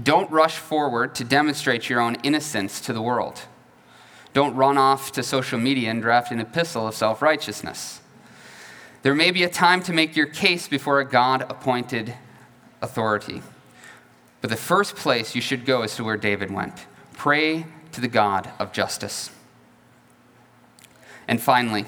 Don't 0.00 0.30
rush 0.30 0.56
forward 0.56 1.14
to 1.16 1.24
demonstrate 1.24 1.88
your 1.88 2.00
own 2.00 2.16
innocence 2.22 2.80
to 2.82 2.92
the 2.92 3.02
world. 3.02 3.42
Don't 4.32 4.56
run 4.56 4.78
off 4.78 5.12
to 5.12 5.22
social 5.22 5.58
media 5.58 5.90
and 5.90 6.00
draft 6.00 6.32
an 6.32 6.40
epistle 6.40 6.88
of 6.88 6.94
self 6.94 7.20
righteousness. 7.20 8.00
There 9.02 9.14
may 9.14 9.30
be 9.30 9.42
a 9.42 9.48
time 9.48 9.82
to 9.82 9.92
make 9.92 10.16
your 10.16 10.26
case 10.26 10.68
before 10.68 11.00
a 11.00 11.04
God 11.04 11.42
appointed 11.42 12.14
authority. 12.80 13.42
But 14.40 14.50
the 14.50 14.56
first 14.56 14.96
place 14.96 15.34
you 15.34 15.40
should 15.40 15.66
go 15.66 15.82
is 15.82 15.94
to 15.96 16.04
where 16.04 16.16
David 16.16 16.50
went 16.50 16.86
pray 17.14 17.66
to 17.92 18.00
the 18.00 18.08
God 18.08 18.50
of 18.58 18.72
justice. 18.72 19.30
And 21.28 21.40
finally, 21.40 21.86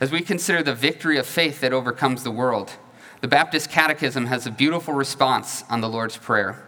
as 0.00 0.12
we 0.12 0.20
consider 0.20 0.62
the 0.62 0.74
victory 0.74 1.18
of 1.18 1.26
faith 1.26 1.60
that 1.60 1.72
overcomes 1.72 2.22
the 2.22 2.30
world, 2.30 2.72
the 3.20 3.28
Baptist 3.28 3.70
Catechism 3.70 4.26
has 4.26 4.46
a 4.46 4.50
beautiful 4.50 4.94
response 4.94 5.64
on 5.68 5.80
the 5.80 5.88
Lord's 5.88 6.16
Prayer. 6.16 6.67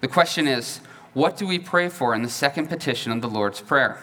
The 0.00 0.08
question 0.08 0.46
is, 0.46 0.78
what 1.12 1.36
do 1.36 1.46
we 1.46 1.58
pray 1.58 1.88
for 1.88 2.14
in 2.14 2.22
the 2.22 2.28
second 2.28 2.68
petition 2.68 3.10
of 3.10 3.20
the 3.20 3.28
Lord's 3.28 3.60
Prayer? 3.60 3.98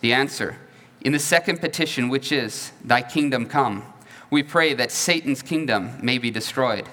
The 0.00 0.12
answer, 0.12 0.58
in 1.00 1.12
the 1.12 1.18
second 1.18 1.60
petition, 1.60 2.08
which 2.08 2.30
is, 2.30 2.72
Thy 2.84 3.02
kingdom 3.02 3.46
come, 3.46 3.84
we 4.30 4.42
pray 4.42 4.74
that 4.74 4.92
Satan's 4.92 5.42
kingdom 5.42 5.98
may 6.02 6.18
be 6.18 6.30
destroyed, 6.30 6.86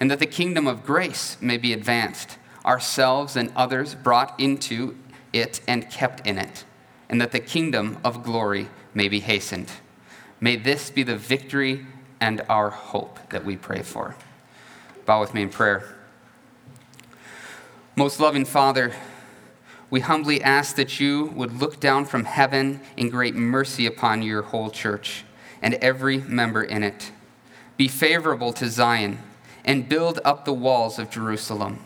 and 0.00 0.10
that 0.10 0.18
the 0.18 0.26
kingdom 0.26 0.66
of 0.66 0.84
grace 0.84 1.36
may 1.40 1.56
be 1.56 1.72
advanced, 1.72 2.38
ourselves 2.64 3.36
and 3.36 3.52
others 3.54 3.94
brought 3.94 4.38
into 4.40 4.96
it 5.32 5.60
and 5.68 5.90
kept 5.90 6.26
in 6.26 6.38
it, 6.38 6.64
and 7.08 7.20
that 7.20 7.32
the 7.32 7.40
kingdom 7.40 7.98
of 8.02 8.24
glory 8.24 8.68
may 8.92 9.08
be 9.08 9.20
hastened. 9.20 9.70
May 10.40 10.56
this 10.56 10.90
be 10.90 11.02
the 11.02 11.16
victory 11.16 11.86
and 12.20 12.42
our 12.48 12.70
hope 12.70 13.18
that 13.30 13.44
we 13.44 13.56
pray 13.56 13.82
for. 13.82 14.16
Bow 15.06 15.20
with 15.20 15.34
me 15.34 15.42
in 15.42 15.50
prayer. 15.50 15.96
Most 17.96 18.20
loving 18.20 18.44
Father, 18.44 18.92
we 19.90 20.00
humbly 20.00 20.42
ask 20.42 20.76
that 20.76 20.98
you 20.98 21.26
would 21.36 21.60
look 21.60 21.80
down 21.80 22.04
from 22.04 22.24
heaven 22.24 22.80
in 22.96 23.08
great 23.08 23.34
mercy 23.34 23.86
upon 23.86 24.22
your 24.22 24.42
whole 24.42 24.70
church 24.70 25.24
and 25.62 25.74
every 25.74 26.18
member 26.18 26.62
in 26.62 26.82
it. 26.82 27.12
Be 27.76 27.88
favorable 27.88 28.52
to 28.54 28.68
Zion 28.68 29.18
and 29.64 29.88
build 29.88 30.20
up 30.24 30.44
the 30.44 30.52
walls 30.52 30.98
of 30.98 31.10
Jerusalem. 31.10 31.78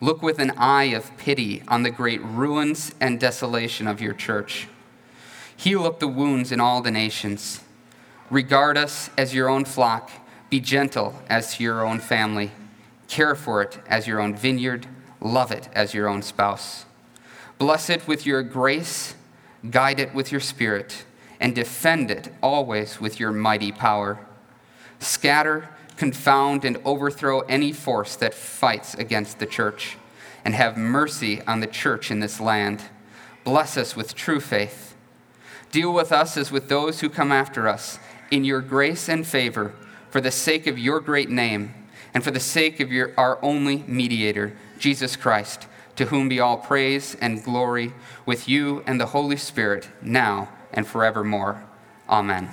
Look 0.00 0.22
with 0.22 0.38
an 0.38 0.52
eye 0.56 0.92
of 0.94 1.16
pity 1.16 1.62
on 1.68 1.84
the 1.84 1.90
great 1.90 2.22
ruins 2.22 2.92
and 3.00 3.20
desolation 3.20 3.86
of 3.86 4.00
your 4.00 4.14
church 4.14 4.68
Heal 5.62 5.84
up 5.84 6.00
the 6.00 6.08
wounds 6.08 6.50
in 6.50 6.58
all 6.58 6.80
the 6.80 6.90
nations. 6.90 7.60
Regard 8.30 8.76
us 8.76 9.10
as 9.16 9.32
your 9.32 9.48
own 9.48 9.64
flock. 9.64 10.10
Be 10.50 10.58
gentle 10.58 11.14
as 11.28 11.54
to 11.54 11.62
your 11.62 11.86
own 11.86 12.00
family. 12.00 12.50
Care 13.06 13.36
for 13.36 13.62
it 13.62 13.78
as 13.86 14.08
your 14.08 14.20
own 14.20 14.34
vineyard. 14.34 14.88
Love 15.22 15.50
it 15.50 15.68
as 15.72 15.94
your 15.94 16.08
own 16.08 16.20
spouse. 16.20 16.84
Bless 17.58 17.88
it 17.88 18.06
with 18.06 18.26
your 18.26 18.42
grace. 18.42 19.14
Guide 19.70 20.00
it 20.00 20.14
with 20.14 20.30
your 20.30 20.40
spirit. 20.40 21.04
And 21.40 21.54
defend 21.54 22.10
it 22.10 22.32
always 22.42 23.00
with 23.00 23.18
your 23.18 23.32
mighty 23.32 23.72
power. 23.72 24.26
Scatter, 24.98 25.70
confound, 25.96 26.64
and 26.64 26.76
overthrow 26.84 27.40
any 27.40 27.72
force 27.72 28.16
that 28.16 28.34
fights 28.34 28.94
against 28.94 29.38
the 29.38 29.46
church. 29.46 29.96
And 30.44 30.54
have 30.54 30.76
mercy 30.76 31.40
on 31.42 31.60
the 31.60 31.66
church 31.66 32.10
in 32.10 32.20
this 32.20 32.40
land. 32.40 32.82
Bless 33.44 33.76
us 33.76 33.96
with 33.96 34.14
true 34.14 34.40
faith 34.40 34.92
Deal 35.72 35.90
with 35.90 36.12
us 36.12 36.36
as 36.36 36.52
with 36.52 36.68
those 36.68 37.00
who 37.00 37.08
come 37.08 37.32
after 37.32 37.66
us, 37.66 37.98
in 38.30 38.44
your 38.44 38.60
grace 38.60 39.08
and 39.08 39.26
favor, 39.26 39.74
for 40.10 40.20
the 40.20 40.30
sake 40.30 40.66
of 40.66 40.78
your 40.78 41.00
great 41.00 41.30
name, 41.30 41.74
and 42.14 42.22
for 42.22 42.30
the 42.30 42.40
sake 42.40 42.80
of 42.80 42.92
your, 42.92 43.12
our 43.16 43.38
only 43.42 43.84
mediator, 43.86 44.52
Jesus 44.78 45.16
Christ, 45.16 45.66
to 45.96 46.06
whom 46.06 46.28
be 46.28 46.40
all 46.40 46.56
praise 46.56 47.16
and 47.20 47.42
glory 47.42 47.92
with 48.26 48.48
you 48.48 48.82
and 48.86 49.00
the 49.00 49.06
Holy 49.06 49.36
Spirit, 49.36 49.88
now 50.00 50.48
and 50.72 50.86
forevermore. 50.86 51.62
Amen. 52.08 52.50